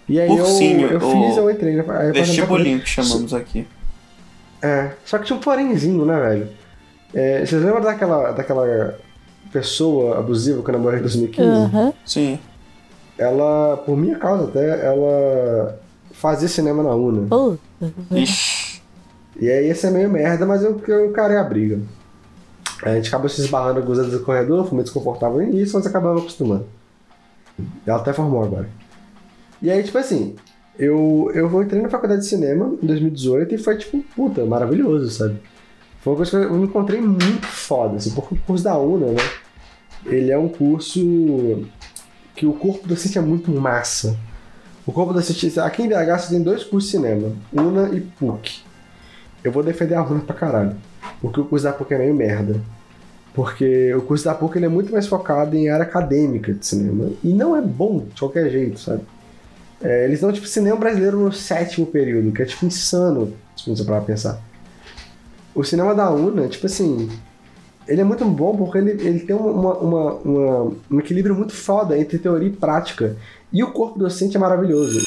[0.08, 1.80] E aí Cursinho, eu, eu fiz, eu entrei.
[1.80, 3.66] Aí vestibulinho que chamamos aqui.
[4.62, 6.48] É, só que tinha um porémzinho, né, velho?
[7.14, 8.98] É, vocês lembram daquela, daquela
[9.52, 11.48] pessoa abusiva que eu namorei em 2015?
[11.48, 11.92] Aham.
[12.04, 12.38] Sim.
[13.18, 15.78] Ela, por minha causa até, ela
[16.12, 17.28] fazia cinema na UNA.
[17.28, 17.90] Puta.
[18.10, 18.82] Ixi.
[19.38, 21.80] E aí ia ser meio merda, mas eu, eu encarei a briga.
[22.82, 25.86] A gente acabou se esbarrando algumas vezes no corredor, foi meio desconfortável no início, mas
[25.86, 26.66] acabamos acostumando.
[27.86, 28.68] Ela até formou agora.
[29.62, 30.36] E aí, tipo assim,
[30.78, 35.40] eu, eu entrei na faculdade de cinema em 2018 e foi, tipo, puta, maravilhoso, sabe?
[36.00, 39.06] Foi uma coisa que eu me encontrei muito foda, assim, porque o curso da UNA,
[39.06, 39.22] né?
[40.04, 41.66] Ele é um curso
[42.36, 44.16] que o corpo docente é muito massa.
[44.86, 48.60] O corpo docente, aqui em BH você tem dois cursos de cinema, UNA e PUC.
[49.42, 50.76] Eu vou defender a UNA pra caralho.
[51.20, 52.60] Porque o curso da PUC é meio merda.
[53.34, 57.10] Porque o curso da PUC ele é muito mais focado em área acadêmica de cinema.
[57.24, 59.02] E não é bom de qualquer jeito, sabe?
[59.82, 63.84] É, eles dão tipo cinema brasileiro no sétimo período, que é tipo insano, se você
[63.84, 64.40] parar pra pensar.
[65.54, 67.10] O cinema da UNA, tipo assim,
[67.88, 71.98] ele é muito bom porque ele, ele tem uma, uma, uma- um equilíbrio muito foda
[71.98, 73.16] entre teoria e prática.
[73.52, 75.02] E o corpo docente é maravilhoso.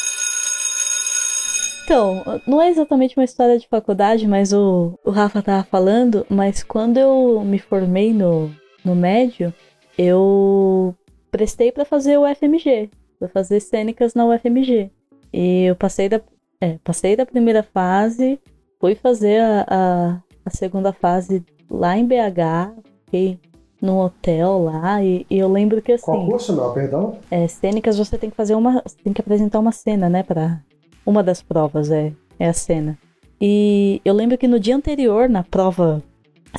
[1.83, 6.61] Então, não é exatamente uma história de faculdade, mas o, o Rafa tava falando, mas
[6.61, 8.51] quando eu me formei no,
[8.85, 9.51] no médio,
[9.97, 10.93] eu
[11.31, 14.91] prestei pra fazer o FMG, pra fazer cênicas na UFMG.
[15.33, 16.21] E eu passei da,
[16.61, 18.39] é, passei da primeira fase,
[18.79, 23.39] fui fazer a, a, a segunda fase lá em BH, fiquei
[23.81, 26.05] num hotel lá, e, e eu lembro que assim.
[26.05, 27.17] Qual curso não, perdão?
[27.31, 28.81] É, cênicas você tem que fazer uma.
[29.03, 30.23] Tem que apresentar uma cena, né?
[30.23, 30.61] Pra.
[31.05, 32.97] Uma das provas é, é a cena.
[33.41, 36.03] E eu lembro que no dia anterior, na prova,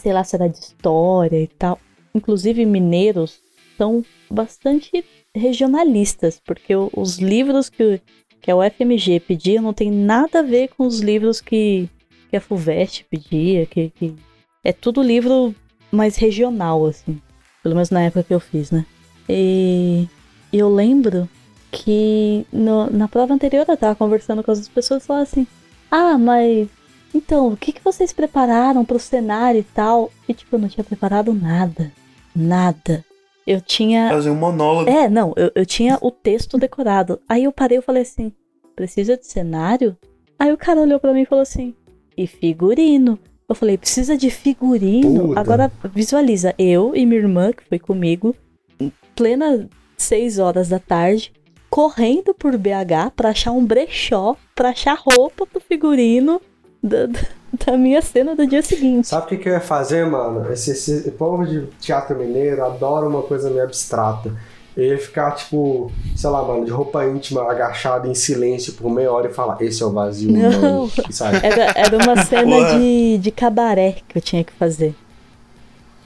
[0.00, 1.78] sei lá se era de história e tal,
[2.14, 3.38] inclusive mineiros
[3.76, 5.04] são bastante
[5.34, 8.00] regionalistas, porque os livros que,
[8.40, 11.88] que a UFMG pedia não tem nada a ver com os livros que,
[12.28, 14.16] que a FUVEST pedia, que, que
[14.64, 15.54] é tudo livro
[15.90, 17.20] mais regional, assim.
[17.62, 18.84] Pelo menos na época que eu fiz, né?
[19.28, 20.08] E
[20.52, 21.28] eu lembro
[21.70, 25.46] que no- na prova anterior eu tava conversando com as pessoas e falaram assim:
[25.90, 26.68] Ah, mas
[27.14, 30.10] então, o que, que vocês prepararam pro cenário e tal?
[30.28, 31.92] E tipo, eu não tinha preparado nada.
[32.34, 33.04] Nada.
[33.46, 34.08] Eu tinha.
[34.10, 34.88] Fazer um monólogo.
[34.88, 37.20] É, não, eu, eu tinha o texto decorado.
[37.28, 38.32] Aí eu parei e falei assim:
[38.76, 39.96] precisa de cenário?
[40.38, 41.74] Aí o cara olhou pra mim e falou assim:
[42.16, 43.18] e figurino?
[43.50, 45.28] Eu falei: precisa de figurino?
[45.28, 45.40] Puta.
[45.40, 48.34] Agora visualiza, eu e minha irmã, que foi comigo,
[48.78, 51.32] em plena 6 horas da tarde,
[51.68, 56.40] correndo por BH pra achar um brechó, pra achar roupa pro figurino
[56.82, 57.20] da, da-
[57.66, 59.08] da minha cena do dia seguinte.
[59.08, 60.50] Sabe o que, que eu ia fazer, mano?
[60.52, 64.32] Esse, esse povo de teatro mineiro adora uma coisa meio abstrata.
[64.76, 69.10] Eu ia ficar, tipo, sei lá, mano, de roupa íntima, agachado em silêncio por meia
[69.12, 70.50] hora e falar: Esse é o vazio, Não.
[70.86, 70.92] mano.
[71.10, 71.38] Sabe?
[71.44, 72.78] Era, era uma cena Porra.
[72.78, 74.94] de, de cabaré que eu tinha que fazer.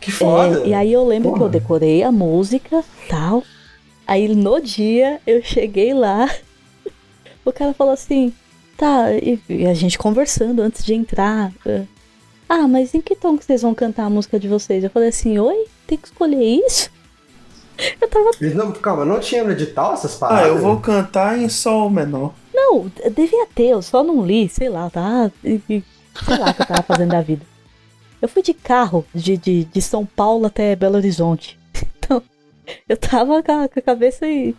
[0.01, 0.61] Que foda.
[0.61, 1.51] É, e aí eu lembro que eu Porra.
[1.51, 3.43] decorei a música tal.
[4.07, 6.29] Aí no dia eu cheguei lá,
[7.45, 8.33] o cara falou assim,
[8.77, 11.53] tá, e, e a gente conversando antes de entrar.
[12.49, 14.85] Ah, mas em que tom que vocês vão cantar a música de vocês?
[14.85, 16.91] Eu falei assim, oi, tem que escolher isso?
[18.15, 18.55] Eu tava.
[18.55, 20.49] Não, calma, não tinha no edital essas Ah, paradas?
[20.49, 22.33] eu vou cantar em sol menor.
[22.53, 25.31] Não, devia ter, eu só não li, sei lá, tá?
[25.43, 25.83] Sei
[26.39, 27.45] lá o que eu tava fazendo da vida.
[28.23, 31.59] Eu fui de carro de, de, de São Paulo até Belo Horizonte.
[32.07, 32.23] Então,
[32.87, 34.55] eu tava com a, com a cabeça e.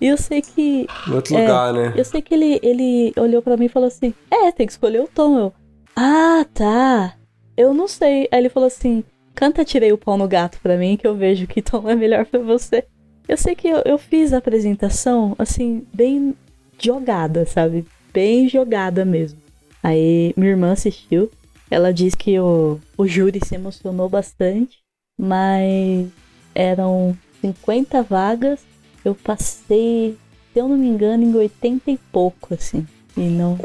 [0.00, 0.86] E eu sei que.
[1.08, 1.92] Em outro É, lugar, né?
[1.96, 5.00] Eu sei que ele, ele olhou pra mim e falou assim: É, tem que escolher
[5.02, 5.36] o tom.
[5.36, 5.52] Eu.
[5.96, 7.14] Ah, tá.
[7.56, 8.28] Eu não sei.
[8.30, 9.02] Aí ele falou assim:
[9.36, 12.24] Canta Tirei o Pau no Gato pra mim, que eu vejo que tom é melhor
[12.24, 12.84] pra você.
[13.28, 16.34] Eu sei que eu, eu fiz a apresentação, assim, bem
[16.78, 17.84] jogada, sabe?
[18.14, 19.38] Bem jogada mesmo.
[19.82, 21.30] Aí minha irmã assistiu.
[21.70, 24.78] Ela disse que o, o júri se emocionou bastante,
[25.20, 26.08] mas
[26.54, 28.60] eram 50 vagas.
[29.04, 30.16] Eu passei,
[30.52, 32.86] se eu não me engano, em 80 e pouco, assim.
[33.16, 33.58] E não,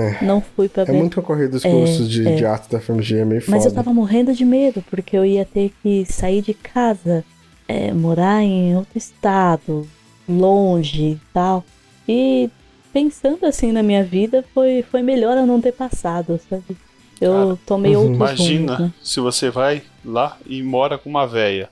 [0.00, 0.24] É.
[0.24, 0.92] não fui pra É ver.
[0.92, 2.34] muito concorrido os É, cursos de, é.
[2.34, 5.44] de arte da FMG, é meio Mas eu tava morrendo de medo, porque eu ia
[5.44, 7.24] ter que sair de casa,
[7.68, 9.86] é, morar em outro estado,
[10.28, 11.64] longe e tal.
[12.08, 12.50] E
[12.92, 16.76] pensando assim na minha vida, foi, foi melhor eu não ter passado, sabe?
[17.20, 18.94] Eu Cara, tomei outros Imagina rumos, né?
[19.00, 21.70] se você vai lá e mora com uma véia.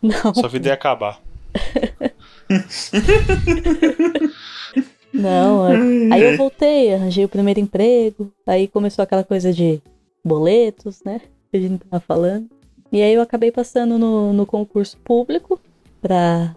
[0.00, 1.20] Não, Sua vida ia acabar.
[5.20, 5.68] não.
[5.68, 9.80] é- Aí eu voltei, arranjei o primeiro emprego, aí começou aquela coisa de
[10.24, 11.20] boletos, né?
[11.50, 12.46] Que a gente tava falando.
[12.92, 15.58] E aí eu acabei passando no, no concurso público
[16.00, 16.54] pra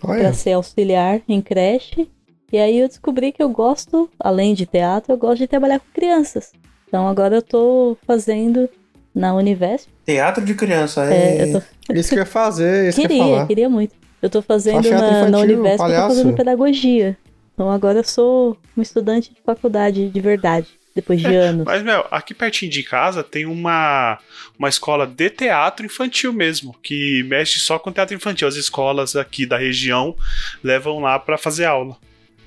[0.00, 2.08] para ser auxiliar em creche.
[2.50, 5.86] E aí eu descobri que eu gosto, além de teatro, eu gosto de trabalhar com
[5.92, 6.52] crianças.
[6.88, 8.68] Então agora eu tô fazendo
[9.14, 9.88] na Univesp.
[10.06, 11.52] Teatro de criança, É, é.
[11.52, 11.62] tô,
[11.94, 13.46] isso que eu ia fazer, isso que eu ia queria, falar.
[13.46, 13.94] queria muito.
[14.22, 17.16] Eu tô fazendo na, na infantil, Univesp, eu tô fazendo pedagogia.
[17.60, 21.66] Então agora eu sou uma estudante de faculdade de verdade, depois de anos.
[21.66, 24.18] Mas, Mel, aqui pertinho de casa tem uma,
[24.58, 28.48] uma escola de teatro infantil mesmo, que mexe só com teatro infantil.
[28.48, 30.16] As escolas aqui da região
[30.64, 31.98] levam lá pra fazer aula.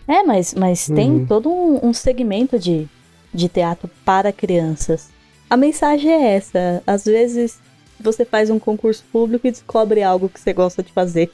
[0.08, 0.96] É, mas, mas Uhum.
[0.96, 2.88] tem todo um, um segmento de,
[3.32, 5.12] de teatro para crianças.
[5.48, 6.82] A mensagem é essa.
[6.88, 7.60] Às vezes
[8.00, 11.30] você faz um concurso público e descobre algo que você gosta de fazer.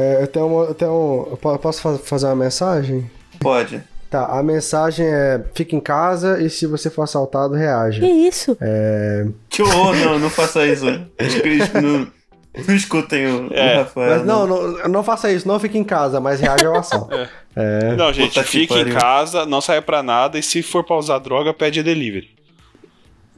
[0.00, 3.10] É, eu tenho, uma, eu tenho um- eu po- posso fa- fazer uma mensagem?
[3.40, 3.82] Pode.
[4.08, 8.04] Tá, a mensagem é: fica em casa e se você for assaltado, Que reaja.
[8.06, 8.56] isso?
[8.60, 10.86] É, Que horror, não, não faça isso.
[11.18, 12.06] Que não,
[12.66, 14.10] não escutem o, o É, Rafael.
[14.16, 17.14] mas não, não, não faça isso, não fique em casa, mas reaja ao assalto.
[17.54, 17.94] É.
[17.96, 20.96] Não, gente, Puta que fique em casa, não saia pra nada e se for pra
[20.96, 22.30] usar droga, pede delivery.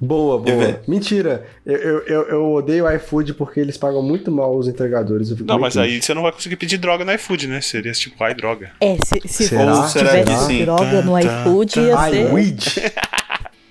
[0.05, 0.81] Boa, boa.
[0.89, 5.31] Mentira, eu, eu, eu, odeio o iFood porque eles pagam muito mal os entregadores.
[5.31, 6.07] eu fico Não, mas aí triste.
[6.07, 7.61] você não vai conseguir pedir droga no iFood, né?
[7.61, 8.73] Seria tipo, ai, droga.
[8.81, 9.75] É, se, se Será?
[9.77, 12.17] fosse- Será tivesse droga no Tá, tá, iFood, ia ser.
[12.31, 12.65] iWeed.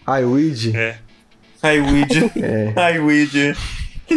[0.08, 0.78] iWeed.
[0.78, 0.96] É.
[1.64, 1.78] Hi,
[3.00, 3.38] Weed.
[3.38, 3.54] É.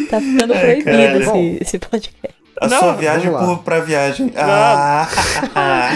[0.09, 1.19] Tá ficando É, proibido cara.
[1.19, 2.34] esse, esse podcast.
[2.61, 4.33] A Não, sua viagem por, pra viagem.
[4.37, 5.09] Ah,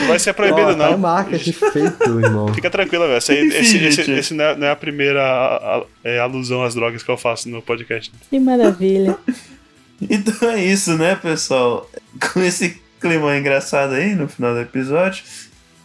[0.00, 0.98] Não vai ser proibido, tá não.
[0.98, 2.52] marketing feito, irmão.
[2.52, 3.18] Fica tranquilo, velho.
[3.18, 6.74] Esse, esse, esse, esse não, é, não é a primeira a- a- é, alusão às
[6.74, 8.10] drogas que eu faço no podcast.
[8.30, 9.16] Que maravilha.
[10.00, 11.90] Então é isso, né, pessoal?
[12.32, 15.24] Com esse clima engraçado aí no final do episódio,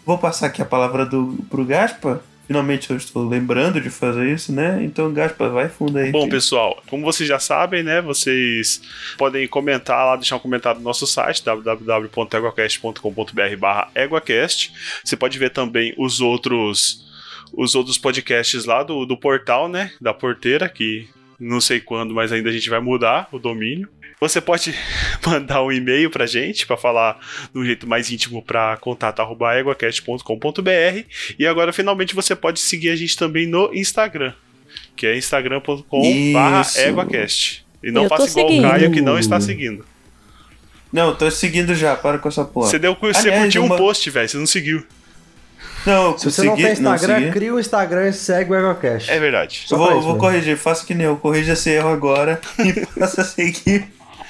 [0.05, 4.51] vou passar aqui a palavra do, pro Gaspa finalmente eu estou lembrando de fazer isso,
[4.51, 4.83] né?
[4.83, 6.11] Então, Gaspa, vai fundo aí.
[6.11, 7.99] Bom, pessoal, como vocês já sabem, né?
[8.01, 8.81] Vocês
[9.17, 14.71] podem comentar lá, deixar um comentário no nosso site, www.eguacast.com.br barra eguacast.
[15.03, 17.01] Você pode ver também os outros
[17.55, 19.91] os outros podcasts lá do, do portal, né?
[20.01, 21.07] Da porteira, que
[21.39, 23.87] não sei quando, mas ainda a gente vai mudar o domínio.
[24.27, 24.73] Você pode
[25.25, 27.19] mandar um e-mail pra gente, pra falar
[27.53, 31.03] de um jeito mais íntimo pra contato.eguacast.com.br.
[31.37, 34.33] E agora, finalmente, você pode seguir a gente também no Instagram,
[34.95, 36.79] que é instagram.com.br Isso.
[36.79, 37.65] eguacast.
[37.83, 38.65] E não Eu faça igual seguindo.
[38.65, 39.85] o Caio, que não está seguindo.
[40.91, 42.69] Não, tô seguindo já, para com essa porra.
[42.69, 44.85] Você, deu, você Aliás, curtiu uma- um post, velho, você não seguiu.
[45.85, 47.31] Não, eu Se você não tem Instagram, segui.
[47.31, 49.11] cria o Instagram e segue o EgoCast.
[49.11, 49.63] É verdade.
[49.65, 50.17] Só Eu vou, vou mesmo.
[50.19, 53.87] corrigir, faça que nem eu, corrija esse erro agora e passa a seguir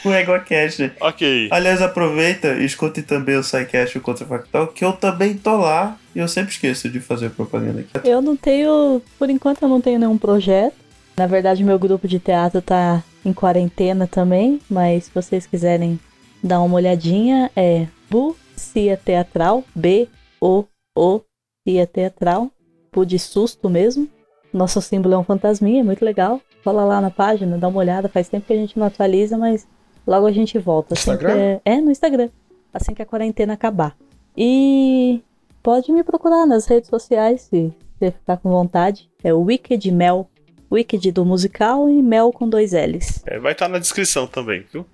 [0.10, 0.92] o EgoCast.
[1.00, 1.50] Ok.
[1.52, 5.98] Aliás, aproveita e escute também o SciCast e o Contrafactual, que eu também tô lá
[6.16, 8.08] e eu sempre esqueço de fazer propaganda aqui.
[8.08, 10.76] Eu não tenho, por enquanto eu não tenho nenhum projeto.
[11.16, 16.00] Na verdade, meu grupo de teatro tá em quarentena também, mas se vocês quiserem
[16.44, 20.08] dar uma olhadinha, é Bu Cia Teatral, B
[20.42, 21.22] O O
[21.68, 22.52] Cia Teatral,
[22.92, 24.10] Bu de susto mesmo.
[24.52, 26.42] Nosso símbolo é um fantasminha, é muito legal.
[26.64, 29.68] Cola lá na página, dá uma olhada, faz tempo que a gente não atualiza, mas
[30.06, 30.94] logo a gente volta.
[30.94, 31.34] Assim Instagram?
[31.34, 31.62] que é...
[31.66, 32.30] é, no Instagram.
[32.74, 33.96] Assim que a quarentena acabar.
[34.36, 35.22] E
[35.62, 39.10] pode me procurar nas redes sociais se você ficar com vontade.
[39.24, 40.30] É o Wicked Mel.
[40.72, 43.22] Wicked do musical e Mel com dois L's.
[43.26, 44.86] É, vai estar na descrição também, viu?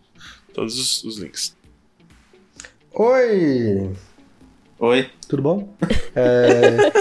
[0.53, 1.55] Todos os, os links.
[2.93, 3.91] Oi!
[4.79, 5.09] Oi.
[5.27, 5.69] Tudo bom?
[6.15, 6.91] É...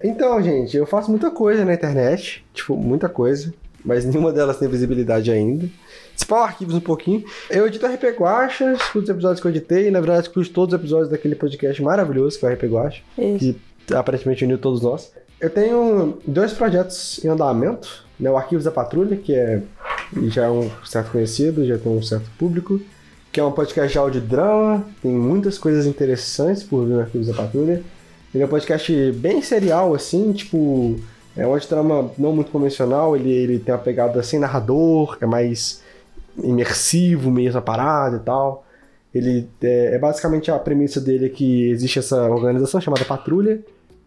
[0.02, 3.52] então, gente, eu faço muita coisa na internet, tipo, muita coisa,
[3.84, 5.68] mas nenhuma delas tem visibilidade ainda.
[6.18, 7.24] Separa arquivos um pouquinho.
[7.48, 10.74] Eu edito RP Guacha, escuto os episódios que eu editei, e na verdade escuto todos
[10.74, 13.02] os episódios daquele podcast maravilhoso que é o RP Guacha,
[13.38, 13.56] que
[13.94, 15.12] aparentemente uniu todos nós.
[15.40, 18.28] Eu tenho dois projetos em andamento, né?
[18.28, 19.62] O Arquivos da Patrulha, que é
[20.24, 22.80] já é um certo conhecido, já tem um certo público,
[23.30, 27.34] que é um podcast de audiodrama, tem muitas coisas interessantes por vir no Arquivos da
[27.34, 27.82] Patrulha.
[28.34, 30.98] Ele é um podcast bem serial, assim, tipo,
[31.36, 35.80] é um audiodrama não muito convencional, ele, ele tem uma pegada sem narrador, é mais
[36.42, 38.64] imersivo mesmo a parada e tal.
[39.14, 43.60] Ele é, é basicamente a premissa dele é que existe essa organização chamada Patrulha,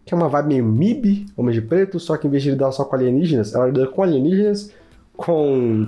[0.04, 2.70] que é uma vibe meio MIB, Homem de Preto, só que em vez de lidar
[2.72, 4.70] só com alienígenas, ela lida com alienígenas,
[5.16, 5.86] com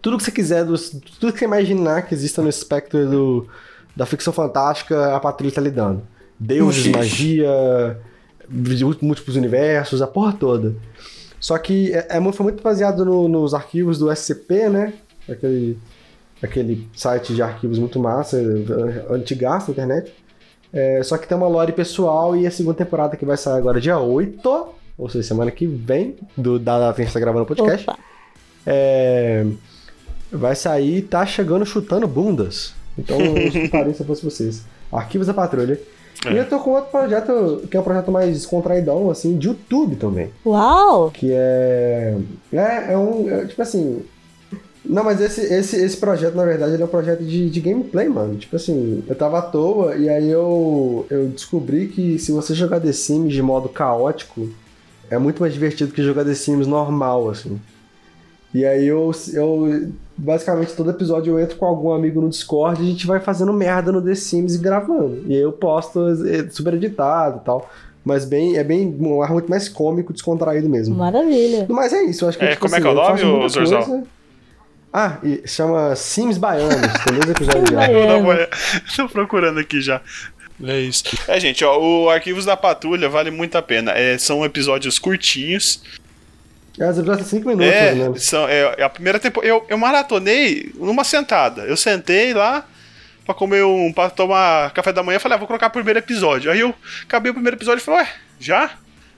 [0.00, 3.46] tudo que você quiser, tudo que você imaginar que exista no espectro do,
[3.96, 6.02] da ficção fantástica, a Patrulha tá lidando.
[6.38, 7.98] Deuses, magia,
[9.02, 10.74] múltiplos universos, a porra toda.
[11.40, 14.92] Só que é, é muito- foi muito baseado no- nos arquivos do SCP, né?
[15.28, 15.78] Aquele,
[16.42, 18.38] aquele site de arquivos muito massa,
[19.10, 20.12] antigaço na internet.
[20.72, 23.80] É, só que tem uma lore pessoal e a segunda temporada que vai sair agora
[23.80, 24.68] dia 8,
[24.98, 27.86] ou seja, semana que vem, do, da data que a gente tá gravando o podcast.
[28.66, 29.46] É,
[30.30, 32.74] vai sair e tá chegando chutando bundas.
[32.98, 34.64] Então eu escutaria se eu fosse vocês.
[34.90, 35.78] Arquivos da Patrulha.
[36.24, 36.32] É.
[36.32, 39.96] E eu tô com outro projeto, que é um projeto mais descontraidão, assim, de YouTube
[39.96, 40.30] também.
[40.44, 41.10] Uau!
[41.10, 42.16] Que é.
[42.52, 43.30] É, é um.
[43.30, 44.02] é, tipo assim.
[44.88, 48.08] Não, mas esse, esse, esse projeto, na verdade, ele é um projeto de, de gameplay,
[48.08, 48.36] mano.
[48.36, 52.80] Tipo assim, eu tava à toa e aí eu, eu descobri que se você jogar
[52.80, 54.48] The Sims de modo caótico,
[55.10, 57.60] é muito mais divertido que jogar The Sims normal, assim.
[58.54, 62.86] E aí eu, eu basicamente todo episódio eu entro com algum amigo no Discord e
[62.86, 65.24] a gente vai fazendo merda no The Sims e gravando.
[65.26, 67.68] E aí eu posto é, super editado e tal.
[68.04, 70.94] Mas bem, é bem um ar muito mais cômico, descontraído mesmo.
[70.94, 71.66] Maravilha.
[71.68, 73.36] Mas é isso, eu acho que É, tipo como é assim, que é o eu
[73.36, 74.02] nome, Zorzal?
[74.92, 78.96] Ah, e chama Sims Baianos, tem dois episódios já.
[78.96, 80.00] Tô procurando aqui já.
[80.64, 81.04] É isso.
[81.28, 83.92] É, gente, ó, o Arquivos da Patrulha vale muito a pena.
[83.92, 85.82] É, são episódios curtinhos.
[86.78, 89.50] É, os episódios tem 5 minutos, É, são, é, é a primeira temporada.
[89.50, 91.62] Eu, eu maratonei numa sentada.
[91.62, 92.66] Eu sentei lá
[93.24, 93.92] pra comer um.
[93.92, 95.18] pra tomar café da manhã.
[95.18, 96.50] Falei, ah, vou colocar o primeiro episódio.
[96.50, 98.08] Aí eu acabei o primeiro episódio e falei, ué,
[98.40, 98.70] já?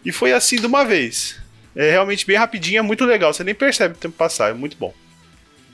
[0.05, 1.37] E foi assim de uma vez.
[1.77, 3.33] É realmente bem rapidinho, é muito legal.
[3.33, 4.93] Você nem percebe o tempo passar, é muito bom.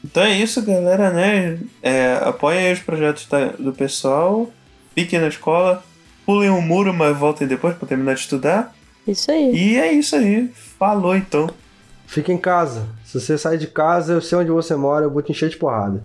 [0.05, 1.59] Então é isso, galera, né?
[1.83, 4.51] É, apoiem aí os projetos da- do pessoal,
[4.95, 5.83] fiquem na escola,
[6.27, 8.75] pulem um muro, mas voltem depois pra terminar de estudar.
[9.09, 9.51] Isso aí.
[9.55, 10.51] E é isso aí.
[10.79, 11.49] Falou então.
[12.07, 12.87] Fica em casa.
[13.05, 15.57] Se você sair de casa, eu sei onde você mora, eu vou te encher de
[15.57, 16.03] porrada.